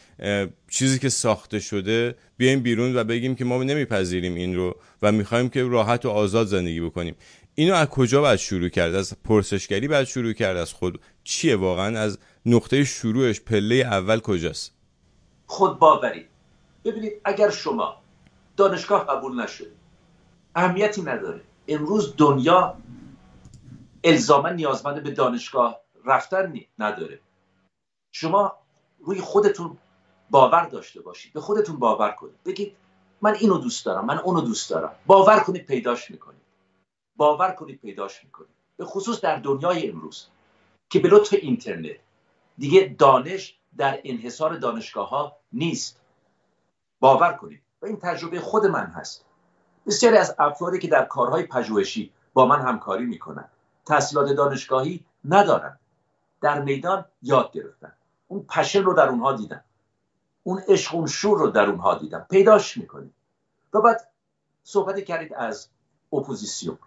چیزی 0.70 0.98
که 0.98 1.08
ساخته 1.08 1.60
شده 1.60 2.14
بیایم 2.36 2.60
بیرون 2.60 2.96
و 2.96 3.04
بگیم 3.04 3.34
که 3.34 3.44
ما 3.44 3.62
نمیپذیریم 3.62 4.34
این 4.34 4.54
رو 4.56 4.76
و 5.02 5.12
می‌خوایم 5.12 5.48
که 5.48 5.62
راحت 5.62 6.06
و 6.06 6.08
آزاد 6.08 6.46
زندگی 6.46 6.80
بکنیم. 6.80 7.14
اینو 7.54 7.74
از 7.74 7.88
کجا 7.88 8.20
باید 8.20 8.38
شروع 8.38 8.68
کرد؟ 8.68 8.94
از 8.94 9.16
پرسشگری 9.24 9.88
باید 9.88 10.06
شروع 10.06 10.32
کرد؟ 10.32 10.56
از 10.56 10.72
خود 10.72 11.00
چیه 11.24 11.56
واقعا؟ 11.56 11.98
از 12.00 12.18
نقطه 12.46 12.84
شروعش 12.84 13.40
پله 13.40 13.74
اول 13.74 14.20
کجاست؟ 14.20 14.74
خود 15.46 15.78
باوری. 15.78 16.26
ببینید 16.84 17.12
اگر 17.24 17.50
شما 17.50 17.96
دانشگاه 18.56 19.06
قبول 19.06 19.42
نشد 19.42 19.72
اهمیتی 20.54 21.02
نداره. 21.02 21.40
امروز 21.68 22.14
دنیا 22.16 22.76
الزاما 24.04 24.48
نیازمند 24.48 25.02
به 25.02 25.10
دانشگاه 25.10 25.80
رفتن 26.06 26.60
نداره. 26.78 27.20
شما 28.12 28.52
روی 29.04 29.20
خودتون 29.20 29.78
باور 30.30 30.64
داشته 30.64 31.00
باشید. 31.00 31.32
به 31.32 31.40
خودتون 31.40 31.76
باور 31.76 32.10
کنید. 32.10 32.42
بگید 32.44 32.76
من 33.20 33.34
اینو 33.34 33.58
دوست 33.58 33.86
دارم 33.86 34.06
من 34.06 34.18
اونو 34.18 34.40
دوست 34.40 34.70
دارم. 34.70 34.94
باور 35.06 35.40
کنید 35.40 35.66
پیداش 35.66 36.10
می‌کنید. 36.10 36.43
باور 37.16 37.52
کنید 37.52 37.80
پیداش 37.80 38.24
می‌کنید 38.24 38.54
به 38.76 38.84
خصوص 38.84 39.20
در 39.20 39.36
دنیای 39.36 39.90
امروز 39.90 40.26
که 40.90 40.98
به 40.98 41.08
لطف 41.08 41.34
اینترنت 41.42 41.96
دیگه 42.58 42.96
دانش 42.98 43.58
در 43.76 44.00
انحصار 44.04 44.56
دانشگاه 44.56 45.08
ها 45.08 45.36
نیست. 45.52 46.00
باور 47.00 47.32
کنید. 47.32 47.62
و 47.82 47.86
این 47.86 47.96
تجربه 47.96 48.40
خود 48.40 48.66
من 48.66 48.86
هست. 48.86 49.24
بسیاری 49.86 50.16
از 50.16 50.34
افرادی 50.38 50.78
که 50.78 50.88
در 50.88 51.04
کارهای 51.04 51.42
پژوهشی 51.42 52.12
با 52.32 52.46
من 52.46 52.60
همکاری 52.60 53.04
می‌کنن 53.04 53.48
تحصیلات 53.86 54.32
دانشگاهی 54.32 55.04
ندارن 55.24 55.78
در 56.40 56.62
میدان 56.62 57.04
یاد 57.22 57.52
گرفتن. 57.52 57.92
اون 58.28 58.46
passion 58.48 58.82
رو 58.82 58.94
در 58.94 59.08
اونها 59.08 59.32
دیدم. 59.32 59.64
اون 60.42 60.62
عشق 60.68 60.94
اون 60.94 61.06
شور 61.06 61.38
رو 61.38 61.50
در 61.50 61.66
اونها 61.66 61.94
دیدم. 61.94 62.26
پیداش 62.30 62.76
می‌کنید. 62.76 63.14
و 63.72 63.80
بعد 63.80 64.08
صحبت 64.62 65.04
کردید 65.04 65.34
از 65.34 65.68
اپوزیسیون. 66.12 66.78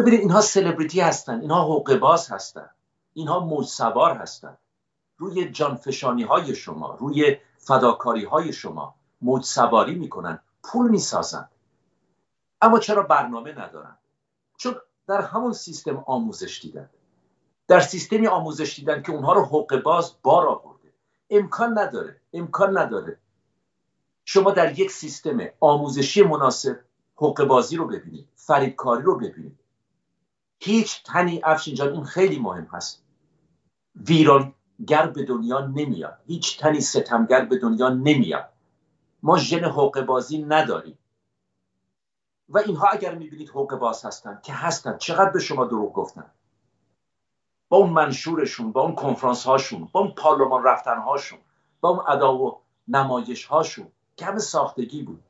ببینید 0.00 0.20
اینها 0.20 0.40
سلبریتی 0.40 1.00
هستن 1.00 1.40
اینها 1.40 1.62
حقوق 1.62 1.94
باز 1.94 2.30
هستن 2.30 2.70
اینها 3.12 3.40
موج 3.40 3.66
سوار 3.66 4.16
هستن. 4.16 4.58
روی 5.18 5.50
جانفشانی 5.50 6.22
های 6.22 6.54
شما 6.54 6.94
روی 6.94 7.36
فداکاری 7.58 8.24
های 8.24 8.52
شما 8.52 8.94
موج 9.20 9.44
سواری 9.44 9.94
می‌کنن 9.94 10.38
پول 10.62 10.90
می‌سازن. 10.90 11.48
اما 12.60 12.78
چرا 12.78 13.02
برنامه 13.02 13.52
ندارن؟ 13.52 13.96
چون 14.56 14.74
در 15.08 15.20
همون 15.20 15.52
سیستم 15.52 16.04
آموزش 16.06 16.60
دیدن. 16.62 16.90
در 17.68 17.80
سیستمی 17.80 18.26
آموزش 18.26 18.76
دیدن 18.76 19.02
که 19.02 19.12
اونها 19.12 19.32
رو 19.32 19.44
حقوق 19.44 19.76
باز 19.76 20.14
بار 20.22 20.48
آورده. 20.48 20.92
امکان 21.30 21.78
نداره 21.78 22.20
امکان 22.32 22.78
نداره. 22.78 23.18
شما 24.24 24.50
در 24.50 24.78
یک 24.78 24.90
سیستم 24.90 25.38
آموزشی 25.60 26.22
مناسب 26.22 26.80
حقوق 27.16 27.44
بازی 27.44 27.76
رو 27.76 27.86
ببینید 27.86 28.28
فریبکاری 28.34 29.02
رو 29.02 29.18
ببینید. 29.18 29.58
هیچ 30.62 31.02
تنی 31.02 31.40
افشین 31.44 31.74
جان 31.74 31.92
این 31.92 32.04
خیلی 32.04 32.38
مهم 32.38 32.68
هست. 32.72 33.02
ویرانگر 33.96 35.06
به 35.14 35.24
دنیا 35.24 35.60
نمیاد. 35.60 36.18
هیچ 36.26 36.60
تنی 36.60 36.80
ستمگر 36.80 37.44
به 37.44 37.58
دنیا 37.58 37.88
نمیاد. 37.88 38.52
ما 39.22 39.38
ژن 39.38 39.64
حقوق 39.64 40.00
بازی 40.00 40.42
نداریم. 40.42 40.98
و 42.48 42.58
اینها 42.58 42.86
اگر 42.88 43.14
می‌بینید 43.14 43.48
حقوق 43.48 43.74
باز 43.74 44.04
هستن 44.04 44.40
که 44.42 44.52
هستن 44.52 44.98
چقدر 44.98 45.30
به 45.30 45.40
شما 45.40 45.64
دروغ 45.64 45.92
گفتن؟ 45.92 46.30
با 47.68 47.76
اون 47.76 47.90
منشورشون 47.90 48.72
با 48.72 48.80
اون 48.80 48.94
کنفرانس 48.94 49.44
هاشون 49.44 49.88
با 49.92 50.00
اون 50.00 50.14
پارلمان 50.14 50.64
رفتن 50.64 50.98
هاشون 50.98 51.38
با 51.80 51.88
اون 51.88 52.00
ادا 52.08 52.38
و 52.38 52.60
نمایش 52.88 53.44
هاشون 53.44 53.92
که 54.16 54.24
همه 54.26 54.38
ساختگی 54.38 55.02
بود. 55.02 55.22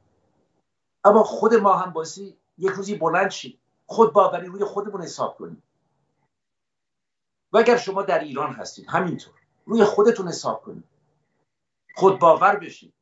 اما 1.04 1.22
خود 1.22 1.54
ما 1.54 1.76
هم 1.76 1.92
بازی 1.92 2.36
یک 2.58 2.70
روزی 2.70 2.94
بلند 2.94 3.30
شید 3.30 3.59
خود 3.90 4.12
باوری 4.12 4.46
روی 4.46 4.64
خودمون 4.64 5.02
حساب 5.02 5.36
کنید 5.36 5.62
و 7.52 7.58
اگر 7.58 7.76
شما 7.76 8.02
در 8.02 8.18
ایران 8.18 8.52
هستید 8.52 8.86
همینطور 8.88 9.34
روی 9.64 9.84
خودتون 9.84 10.28
حساب 10.28 10.62
کنید. 10.62 10.84
خود 11.94 12.18
باور 12.18 12.56
بشید 12.56 12.92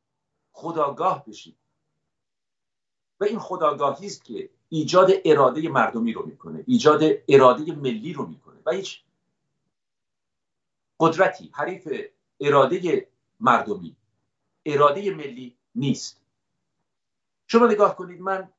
خداگاه 0.51 1.25
بشید. 1.25 1.55
و 3.19 3.23
این 3.23 3.39
خداگاهی 3.39 4.05
است 4.05 4.23
که 4.23 4.49
ایجاد 4.69 5.11
اراده 5.25 5.69
مردمی 5.69 6.13
رو 6.13 6.25
می‌کنه 6.25 6.63
ایجاد 6.67 7.03
اراده 7.27 7.75
ملی 7.75 8.13
رو 8.13 8.25
می‌کنه. 8.25 8.59
و 8.65 8.71
هیچ 8.71 9.03
قدرتی 10.99 11.51
حریف 11.53 11.87
اراده 12.39 13.07
مردمی 13.39 13.95
اراده 14.65 15.15
ملی 15.15 15.57
نیست. 15.75 16.21
شما 17.47 17.67
نگاه 17.67 17.95
کنید 17.95 18.21
من 18.21 18.51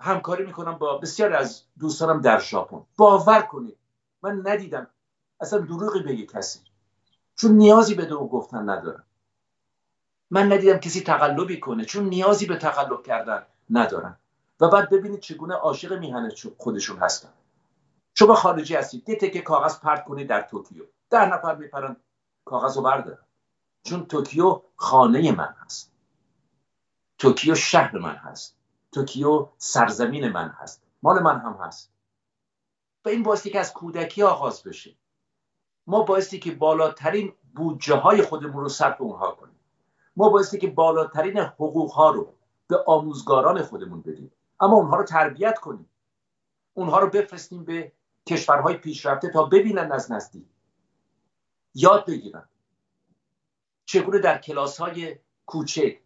همکاری 0.00 0.46
می‌کنم 0.46 0.78
با 0.78 0.98
بسیاری 0.98 1.34
از 1.34 1.62
دوستانم 1.78 2.20
در 2.20 2.38
ژاپن. 2.38 2.82
باور 2.96 3.42
کنید 3.42 3.78
من 4.22 4.42
ندیدم 4.46 4.86
اصلا 5.40 5.58
دروغی 5.58 6.00
بگه 6.02 6.26
کسی. 6.26 6.60
چون 7.36 7.50
نیازی 7.52 7.94
به 7.94 8.04
دروغ 8.04 8.30
گفتن 8.30 8.70
ندارم. 8.70 9.04
من 10.30 10.52
ندیدم 10.52 10.78
کسی 10.78 11.00
تقلبی 11.00 11.60
کنه 11.60 11.84
چون 11.84 12.04
نیازی 12.04 12.46
به 12.46 12.56
تقلب 12.56 13.02
کردن 13.02 13.46
ندارن 13.70 14.16
و 14.60 14.68
بعد 14.68 14.90
ببینید 14.90 15.20
چگونه 15.20 15.54
عاشق 15.54 15.92
میهن 15.92 16.30
خودشون 16.58 16.98
هستن. 16.98 17.28
شما 18.14 18.34
خارجی 18.34 18.74
هستید 18.74 19.08
یه 19.08 19.16
تکه 19.16 19.40
کاغذ 19.40 19.80
پرت 19.80 20.04
کنید 20.04 20.28
در 20.28 20.42
توکیو. 20.42 20.84
ده 21.10 21.26
نفر 21.26 21.54
میپرن 21.54 21.96
کاغذ 22.44 22.76
رو 22.76 22.82
بردارن. 22.82 23.24
چون 23.82 24.06
توکیو 24.06 24.62
خانه 24.76 25.32
من 25.32 25.54
هست. 25.64 25.92
توکیو 27.18 27.54
شهر 27.54 27.98
من 27.98 28.14
هست. 28.14 28.55
توکیو 28.96 29.48
سرزمین 29.58 30.28
من 30.28 30.48
هست. 30.48 30.82
مال 31.02 31.22
من 31.22 31.40
هم 31.40 31.52
هست. 31.52 31.92
و 33.04 33.08
این 33.08 33.22
باعثی 33.22 33.50
که 33.50 33.60
از 33.60 33.72
کودکی 33.72 34.22
آغاز 34.22 34.62
بشه. 34.62 34.96
ما 35.86 36.02
باعثی 36.02 36.38
که 36.38 36.52
بالاترین 36.52 37.32
بودجه 37.54 37.94
های 37.94 38.22
خودمون 38.22 38.62
رو 38.62 38.68
صرف 38.68 39.00
اونها 39.00 39.30
کنیم. 39.30 39.60
ما 40.16 40.28
باعثی 40.28 40.58
که 40.58 40.66
بالاترین 40.66 41.38
حقوق 41.38 41.90
ها 41.92 42.10
رو 42.10 42.34
به 42.68 42.84
آموزگاران 42.86 43.62
خودمون 43.62 44.00
بدیم. 44.00 44.32
اما 44.60 44.76
اونها 44.76 44.96
رو 44.96 45.04
تربیت 45.04 45.58
کنیم. 45.58 45.90
اونها 46.74 46.98
رو 46.98 47.10
بفرستیم 47.10 47.64
به 47.64 47.92
کشورهای 48.26 48.76
پیشرفته 48.76 49.30
تا 49.30 49.44
ببینن 49.44 49.92
از 49.92 50.12
نزدیک. 50.12 50.46
یاد 51.74 52.06
بگیرن. 52.06 52.48
چگونه 53.84 54.18
در 54.18 54.38
کلاس 54.38 54.80
های 54.80 55.18
کوچک 55.46 55.98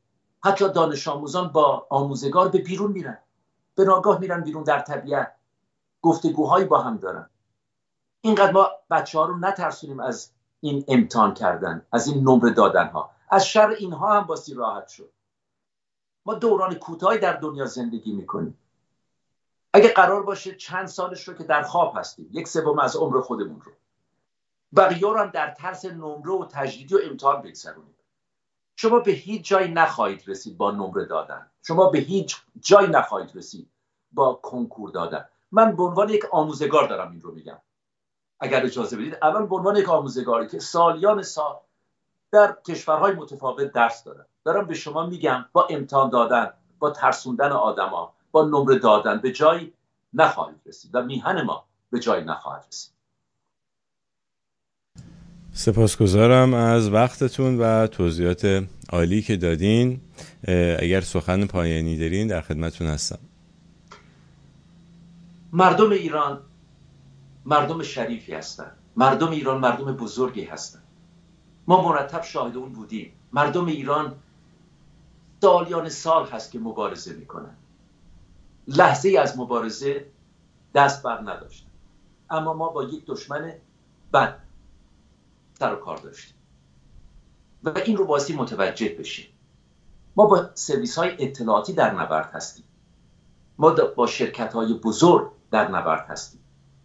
حتی 0.45 0.73
دانش 0.73 1.09
آموزان 1.09 1.49
با 1.49 1.87
آموزگار 1.91 2.49
به 2.49 2.59
بیرون 2.59 2.93
میرن. 2.93 3.19
به 3.75 3.85
ناگاه 3.85 4.21
میرن 4.21 4.41
بیرون 4.41 4.63
در 4.63 4.81
طبیعت. 4.81 5.35
گفتگوهایی 6.03 6.65
با 6.65 6.83
هم 6.83 6.97
دارن. 6.97 7.31
اینقدر 8.21 8.53
ما 8.53 8.71
بچه 8.91 9.19
ها 9.19 9.27
رو 9.27 9.39
نترسونیم 9.39 10.01
از 10.01 10.31
این 10.61 10.85
امتحان 10.89 11.35
کردن 11.35 11.87
از 11.93 12.07
این 12.07 12.29
نمره 12.29 12.51
دادن 12.51 12.89
ها 12.89 13.11
از 13.31 13.47
شر 13.47 13.69
اینها 13.69 14.21
هم 14.21 14.27
باسی 14.27 14.55
راحت 14.55 14.89
شد. 14.89 15.11
ما 16.27 16.35
دوران 16.35 16.75
کوتاهی 16.75 17.19
در 17.19 17.33
دنیا 17.33 17.67
زندگی 17.67 18.13
می‌کنیم. 18.13 18.59
اگه 19.73 19.89
قرار 19.89 20.23
باشه 20.23 20.55
چند 20.55 20.87
سالش 20.87 21.29
رو 21.29 21.35
که 21.35 21.45
در 21.45 21.63
خواب 21.63 21.93
هستیم 21.97 22.31
یک 22.33 22.49
سوم 22.49 22.79
از 22.79 22.97
عمر 22.97 23.21
خودمون 23.21 23.61
رو. 23.61 23.73
بقیه 24.77 25.01
رو 25.01 25.19
هم 25.19 25.31
در 25.31 25.51
ترس 25.51 25.85
نمره 25.85 26.33
و 26.33 26.47
تجدیدی 26.51 26.95
و 26.95 26.99
امتحان 27.05 27.43
بگذرونیم. 27.43 27.95
شما 28.81 28.99
به 28.99 29.13
هیچ 29.13 29.49
جایی 29.49 29.73
نخواهید 29.73 30.25
رسید 30.27 30.57
با 30.57 30.71
نمره 30.71 31.05
دادن. 31.05 31.47
شما 31.63 31.91
به 31.91 31.99
هیچ 31.99 32.37
جایی 32.61 32.89
نخواهید 32.89 33.37
رسید 33.37 33.71
با 34.13 34.35
کنکور 34.43 34.91
دادن. 34.91 35.25
من 35.53 35.77
به 35.77 35.83
عنوان 35.83 36.09
یک 36.09 36.25
آموزگار 36.33 36.89
دارم 36.89 37.11
این 37.11 37.21
رو 37.21 37.33
میگم. 37.33 37.59
اگر 38.41 38.65
اجازه 38.67 38.97
بدید. 38.97 39.17
الان 39.23 39.47
به 39.47 39.57
عنوان 39.57 39.77
یک 39.77 39.89
آموزگاری 39.89 40.49
که 40.49 40.59
سالیان 40.59 41.23
سال 41.23 41.57
در 42.33 42.57
کشورهای 42.67 43.13
متفاوت 43.13 43.73
درس 43.73 44.05
دارم. 44.05 44.27
دارم 44.45 44.67
به 44.67 44.75
شما 44.75 45.07
میگم 45.07 45.45
با 45.53 45.67
امتحان 45.71 46.11
دادن 46.11 46.53
با 46.79 46.91
ترسوندن 46.91 47.53
آدما 47.53 48.13
با 48.31 48.45
نمره 48.45 48.79
دادن 48.79 49.19
به 49.19 49.33
جایی 49.33 49.73
نخواهید 50.15 50.61
رسید 50.67 50.95
و 50.95 51.03
میهن 51.03 51.43
ما 51.43 51.65
به 51.91 51.99
جایی 51.99 52.25
نخواهد 52.25 52.65
رسید. 52.69 53.00
سپاسگزارم 55.53 56.55
از 56.55 56.89
وقتتون 56.89 57.59
و 57.59 57.87
توضیحات 57.87 58.65
عالی 58.93 59.23
که 59.23 59.37
دادین. 59.37 60.01
اگر 60.79 61.01
سخن 61.01 61.47
پایانی 61.47 61.99
دارین 61.99 62.27
در 62.27 62.41
خدمتتون 62.41 62.87
هستم. 62.87 63.19
مردم 65.53 65.91
ایران 65.91 66.41
مردم 67.47 67.83
شریفی 67.83 68.35
هستند. 68.35 68.77
مردم 68.97 69.31
ایران 69.31 69.61
مردم 69.61 69.93
بزرگی 69.93 70.45
هستند. 70.45 70.83
ما 71.67 71.89
مرتب 71.89 72.23
شاهد 72.23 72.57
اون 72.57 72.73
بودیم. 72.73 73.13
مردم 73.33 73.67
ایران 73.67 74.15
سالیان 75.43 75.89
سال 75.89 76.27
هست 76.27 76.51
که 76.51 76.59
مبارزه 76.59 77.15
می‌کنن. 77.15 77.55
لحظه 78.69 79.09
ای 79.09 79.17
از 79.17 79.39
مبارزه 79.39 80.05
دست 80.75 81.03
بر 81.03 81.21
نداشتن. 81.21 81.71
اما 82.31 82.55
ما 82.55 82.69
با 82.69 82.85
یک 82.85 83.07
دشمن 83.07 83.53
بد 84.13 84.39
سر 85.61 85.75
و 85.75 85.77
کار 85.77 85.97
داشتیم. 85.97 86.37
و 87.65 87.79
این 87.87 87.97
رو 87.97 88.07
باسی 88.07 88.37
متوجه 88.37 88.89
بشیم. 88.99 89.27
ما 90.17 90.27
با 90.27 90.51
سرویس 90.55 90.99
های 90.99 91.11
اطلاعاتی 91.19 91.73
در 91.73 91.95
نبرد 91.95 92.31
هستیم. 92.33 92.65
ما 93.59 93.71
با 93.71 94.07
شرکت 94.07 94.53
های 94.53 94.75
بزرگ 94.75 95.31
در 95.51 95.69
نبرد 95.69 96.07
هستیم. 96.09 96.41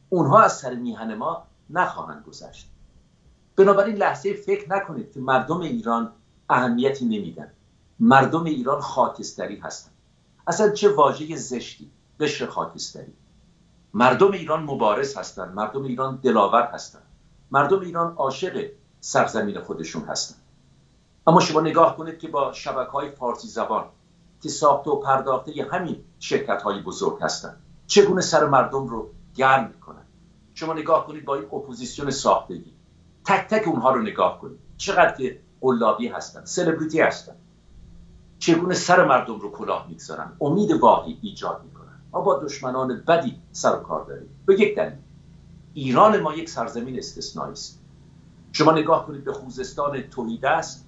اونها 0.09 0.41
از 0.41 0.57
سر 0.57 0.73
میهن 0.73 1.15
ما 1.15 1.47
نخواهند 1.69 2.23
گذشت. 2.23 2.71
بنابراین 3.55 3.95
لحظه 3.95 4.33
فکر 4.33 4.69
نکنید 4.69 5.11
که 5.11 5.19
مردم 5.19 5.59
ایران 5.59 6.11
اهمیتی 6.49 7.05
نمیدن. 7.05 7.51
مردم 7.99 8.43
ایران 8.43 8.81
خاکستری 8.81 9.59
هستند. 9.59 9.95
اصلا 10.47 10.69
چه 10.69 10.89
واژه 10.89 11.35
زشتی 11.35 11.91
قشر 12.19 12.45
خاکستری. 12.45 13.13
مردم 13.93 14.31
ایران 14.31 14.63
مبارز 14.63 15.17
هستند. 15.17 15.53
مردم 15.53 15.83
ایران 15.83 16.19
دلاور 16.23 16.63
هستند. 16.63 17.04
مردم 17.51 17.79
ایران 17.79 18.13
عاشق 18.15 18.69
سرزمین 18.99 19.59
خودشون 19.59 20.03
هستند 20.03 20.41
اما 21.27 21.39
شما 21.39 21.61
نگاه 21.61 21.97
کنید 21.97 22.19
که 22.19 22.27
با 22.27 22.53
شبکه 22.53 22.91
های 22.91 23.11
فارسی 23.11 23.47
زبان 23.47 23.85
که 24.41 24.49
ساخته 24.49 24.91
و 24.91 24.95
پرداخته 24.95 25.67
همین 25.71 26.03
شرکت 26.19 26.61
های 26.61 26.81
بزرگ 26.81 27.17
هستند 27.21 27.61
چگونه 27.87 28.21
سر 28.21 28.45
مردم 28.45 28.87
رو 28.87 29.09
گرم 29.35 29.67
می‌کنن؟ 29.67 30.05
شما 30.53 30.73
نگاه 30.73 31.07
کنید 31.07 31.25
با 31.25 31.35
این 31.35 31.45
اپوزیسیون 31.45 32.11
ساختگی 32.11 32.73
تک 33.25 33.47
تک 33.47 33.67
اونها 33.67 33.91
رو 33.91 34.01
نگاه 34.01 34.39
کنید. 34.39 34.59
چقدر 34.77 35.15
که 35.15 35.39
قلابی 35.61 36.07
هستن 36.07 36.45
سلبریتی 36.45 37.01
هستن. 37.01 37.35
چگونه 38.39 38.73
سر 38.75 39.05
مردم 39.05 39.39
رو 39.39 39.51
کلاه 39.51 39.87
می‌گذارن؟ 39.89 40.31
امید 40.41 40.71
واقعی 40.71 41.19
ایجاد 41.21 41.61
می‌کنن. 41.63 42.01
ما 42.11 42.21
با 42.21 42.39
دشمنان 42.39 43.03
بدی 43.07 43.41
سر 43.51 43.75
و 43.75 43.79
کار 43.79 44.05
داریم. 44.05 44.29
به 44.45 44.61
یک 44.61 44.75
دلیل. 44.75 44.97
ایران 45.75 46.19
ما 46.19 46.33
یک 46.33 46.49
سرزمین 46.49 46.97
استثنایی 46.97 47.51
است. 47.53 47.81
شما 48.51 48.71
نگاه 48.71 49.07
کنید 49.07 49.23
به 49.23 49.33
خوزستان 49.33 50.01
توحید 50.01 50.45
است 50.45 50.85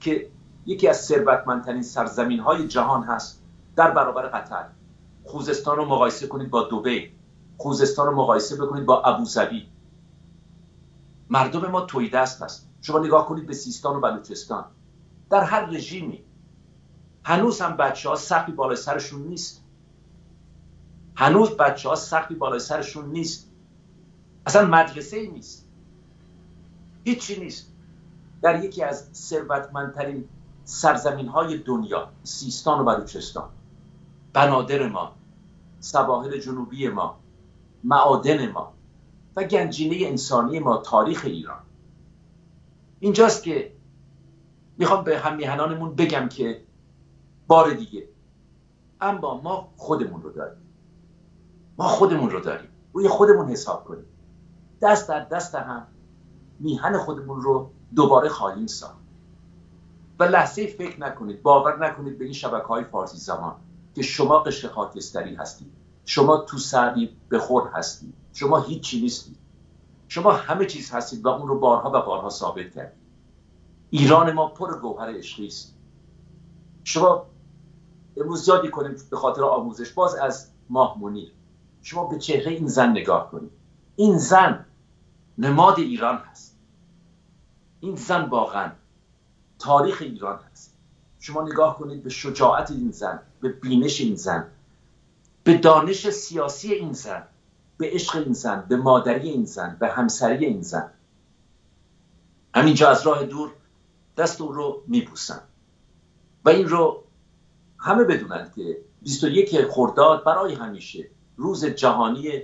که 0.00 0.30
یکی 0.66 0.88
از 0.88 1.04
ثروتمندترین 1.04 1.82
سرزمین 1.82 2.40
های 2.40 2.68
جهان 2.68 3.02
هست 3.02 3.42
در 3.76 3.90
برابر 3.90 4.22
قطر. 4.26 4.66
خوزستان 5.24 5.76
رو 5.76 5.84
مقایسه 5.84 6.26
کنید 6.26 6.50
با 6.50 6.62
دوبه 6.62 7.10
خوزستان 7.56 8.06
رو 8.06 8.16
مقایسه 8.16 8.56
بکنید 8.56 8.86
با 8.86 9.02
ابوظبی 9.02 9.66
مردم 11.30 11.70
ما 11.70 11.80
توی 11.80 12.08
هست 12.08 12.68
شما 12.80 12.98
نگاه 12.98 13.28
کنید 13.28 13.46
به 13.46 13.54
سیستان 13.54 13.96
و 13.96 14.00
بلوچستان. 14.00 14.64
در 15.30 15.42
هر 15.42 15.66
رژیمی. 15.66 16.24
هنوز 17.24 17.60
هم 17.60 17.76
بچه 17.76 18.08
ها 18.08 18.16
سختی 18.16 18.52
بالای 18.52 18.76
سرشون 18.76 19.22
نیست. 19.22 19.64
هنوز 21.14 21.50
بچه 21.50 21.88
ها 21.88 21.94
سختی 21.94 22.34
بالای 22.34 22.60
سرشون 22.60 23.10
نیست. 23.10 23.47
اصلا 24.48 24.66
مدرسه 24.66 25.16
ای 25.16 25.28
نیست. 25.28 25.68
هیچی 27.04 27.40
نیست. 27.40 27.72
در 28.42 28.64
یکی 28.64 28.82
از 28.82 29.08
ثروتمندترین 29.12 30.28
سرزمین 30.64 31.28
های 31.28 31.58
دنیا 31.58 32.08
سیستان 32.22 32.80
و 32.80 32.84
بلوچستان. 32.84 33.48
بنادر 34.32 34.88
ما 34.88 35.14
سواحل 35.80 36.38
جنوبی 36.38 36.88
ما 36.88 37.18
معادن 37.84 38.52
ما 38.52 38.72
و 39.36 39.44
گنجینه 39.44 40.08
انسانی 40.08 40.58
ما 40.58 40.76
تاریخ 40.76 41.22
ایران. 41.24 41.60
اینجاست 43.00 43.42
که 43.42 43.72
می‌خوام 44.78 45.04
به 45.04 45.18
هم 45.18 45.94
بگم 45.94 46.28
که 46.28 46.62
بار 47.46 47.70
دیگه 47.70 48.08
اما 49.00 49.40
ما 49.40 49.72
خودمون 49.76 50.22
رو 50.22 50.32
داریم. 50.32 50.62
ما 51.78 51.88
خودمون 51.88 52.30
رو 52.30 52.40
داریم. 52.40 52.70
روی 52.92 53.08
خودمون 53.08 53.48
حساب 53.48 53.84
کنیم. 53.84 54.04
دست 54.82 55.08
در 55.08 55.24
دست 55.24 55.54
هم 55.54 55.86
میهن 56.60 56.98
خودمون 56.98 57.40
رو 57.40 57.70
دوباره 57.94 58.28
خواهیم 58.28 58.66
ساخت 58.66 58.98
و 60.18 60.24
لحظه 60.24 60.66
فکر 60.66 61.00
نکنید 61.00 61.42
باور 61.42 61.86
نکنید 61.86 62.18
به 62.18 62.24
این 62.24 62.34
شبکه 62.34 62.66
های 62.66 62.84
فارسی 62.84 63.18
زمان 63.18 63.54
که 63.94 64.02
شما 64.02 64.38
قشر 64.38 64.68
خاکستری 64.68 65.34
هستید 65.34 65.72
شما 66.04 66.36
تو 66.36 66.58
سعدی 66.58 67.16
به 67.28 67.38
خود 67.38 67.64
هستید 67.72 68.14
شما 68.32 68.58
هیچی 68.58 69.00
نیستید. 69.00 69.36
شما 70.08 70.32
همه 70.32 70.66
چیز 70.66 70.90
هستید 70.90 71.24
و 71.24 71.28
اون 71.28 71.48
رو 71.48 71.58
بارها 71.58 71.88
و 71.88 72.06
بارها 72.06 72.30
ثابت 72.30 72.74
کردید. 72.74 72.98
ایران 73.90 74.32
ما 74.32 74.48
پر 74.48 74.80
گوهر 74.80 75.18
عشقی 75.18 75.46
است. 75.46 75.76
شما 76.84 77.26
امروز 78.16 78.48
یادی 78.48 78.68
کنیم 78.68 78.96
به 79.10 79.16
خاطر 79.16 79.44
آموزش 79.44 79.92
باز 79.92 80.14
از 80.14 80.50
ماه 80.70 80.98
منیر 81.00 81.32
شما 81.82 82.04
به 82.04 82.18
چهره 82.18 82.52
این 82.52 82.66
زن 82.66 82.90
نگاه 82.90 83.30
کنید. 83.30 83.50
این 83.96 84.18
زن 84.18 84.64
نماد 85.38 85.78
ایران 85.78 86.16
هست. 86.18 86.56
این 87.80 87.96
زن 87.96 88.24
واقعا 88.24 88.72
تاریخ 89.58 90.02
ایران 90.02 90.40
هست. 90.52 90.74
شما 91.20 91.42
نگاه 91.42 91.78
کنید 91.78 92.02
به 92.02 92.10
شجاعت 92.10 92.70
این 92.70 92.90
زن 92.90 93.22
به 93.40 93.48
بینش 93.48 94.00
این 94.00 94.16
زن 94.16 94.46
به 95.44 95.58
دانش 95.58 96.10
سیاسی 96.10 96.72
این 96.72 96.92
زن 96.92 97.22
به 97.76 97.90
عشق 97.90 98.16
این 98.16 98.32
زن 98.32 98.64
به 98.68 98.76
مادری 98.76 99.28
این 99.28 99.44
زن 99.44 99.76
به 99.80 99.88
همسری 99.88 100.46
این 100.46 100.62
زن. 100.62 100.90
همینجا 102.54 102.88
از 102.88 103.06
راه 103.06 103.24
دور 103.24 103.50
دست 104.16 104.40
او 104.40 104.52
رو 104.52 104.82
میبوسن 104.86 105.40
و 106.44 106.48
این 106.48 106.68
رو 106.68 107.04
همه 107.78 108.04
بدونن 108.04 108.50
که 108.56 108.78
21 109.02 109.62
خرداد 109.70 110.24
برای 110.24 110.54
همیشه 110.54 111.10
روز 111.36 111.64
جهانی 111.64 112.42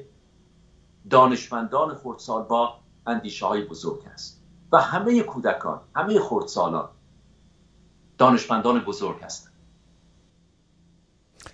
دانشمندان 1.10 1.94
خردسال 1.94 2.42
با 2.42 2.80
اندیشه 3.06 3.46
های 3.46 3.62
بزرگ 3.62 4.02
است. 4.12 4.40
و 4.72 4.80
همه 4.80 5.22
کودکان 5.22 5.80
همه 5.96 6.20
خردسالان 6.20 6.88
دانشمندان 8.18 8.80
بزرگ 8.80 9.16
هستند. 9.22 9.54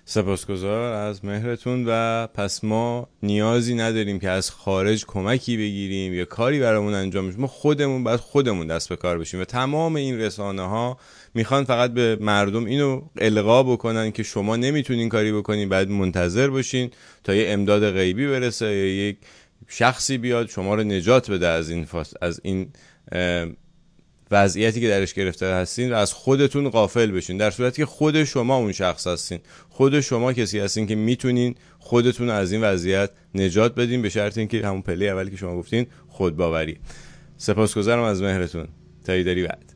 سپاسگزار 0.05 0.93
از 0.93 1.25
مهرتون 1.25 1.85
و 1.89 2.27
پس 2.27 2.65
ما 2.65 3.09
نیازی 3.23 3.75
نداریم 3.75 4.19
که 4.19 4.31
از 4.31 4.51
خارج 4.51 5.07
کمکی 5.07 5.57
بگیریم 5.57 6.15
یا 6.15 6.25
کاری 6.25 6.61
برامون 6.61 6.95
انجام 6.95 7.29
بشه. 7.29 7.39
ما 7.41 7.47
خودمون 7.47 8.05
باید 8.05 8.21
خودمون 8.21 8.67
دست 8.67 8.89
به 8.89 8.97
کار 8.97 9.19
بشیم 9.19 9.41
و 9.41 9.45
تمام 9.45 9.97
این 9.97 10.19
رسانه 10.19 10.63
ها 10.63 10.99
می‌خوان 11.35 11.65
فقط 11.65 11.91
به 11.91 12.19
مردم 12.21 12.65
اینو 12.65 13.03
القا 13.17 13.63
بکنن 13.63 14.11
که 14.11 14.23
شما 14.23 14.57
نمی‌تونین 14.57 15.09
کاری 15.09 15.33
بکنین 15.33 15.69
بعد 15.69 15.91
منتظر 15.91 16.51
باشین 16.51 16.91
تا 17.25 17.35
یه 17.35 17.51
امداد 17.53 17.91
غیبی 17.91 18.27
برسه 18.27 18.67
یا 18.67 19.09
یک 19.09 19.19
شخصی 19.69 20.19
بیاد 20.19 20.49
شما 20.49 20.75
رو 20.75 20.83
نجات 20.83 21.31
بده 21.31 21.49
از 21.49 21.71
این 21.71 21.87
از 22.21 22.41
این 22.45 22.73
وضعیتی 24.31 24.81
که 24.81 24.89
درش 24.89 25.15
گرفته 25.15 25.47
هستین 25.47 25.93
و 25.93 25.97
از 25.97 26.13
خودتون 26.13 26.69
قافل 26.69 27.11
بشین. 27.11 27.37
در 27.37 27.51
صورتی 27.51 27.77
که 27.77 27.87
خود 27.87 28.25
شما 28.25 28.57
اون 28.57 28.73
شخص 28.73 29.07
هستین. 29.07 29.39
خود 29.69 30.01
شما 30.01 30.33
کسی 30.33 30.59
هستین 30.59 30.87
که 30.87 30.95
می‌تونین 30.95 31.55
خودتون 31.79 32.31
از 32.31 32.53
این 32.53 32.61
وضعیت 32.61 33.11
نجات 33.35 33.75
بدین 33.75 34.03
به 34.03 34.09
شرط 34.09 34.39
اینکه 34.39 34.67
همون 34.67 34.83
پله 34.83 35.07
اولی 35.07 35.31
که 35.31 35.37
شما 35.37 35.57
گفتین 35.57 35.87
خودباوری. 36.09 36.79
سپاسگزارم 37.37 38.03
از 38.03 38.23
مهرتون. 38.23 38.69
تا 39.05 39.23
داری 39.23 39.43
بعد 39.43 39.73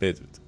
بدرود. 0.00 0.39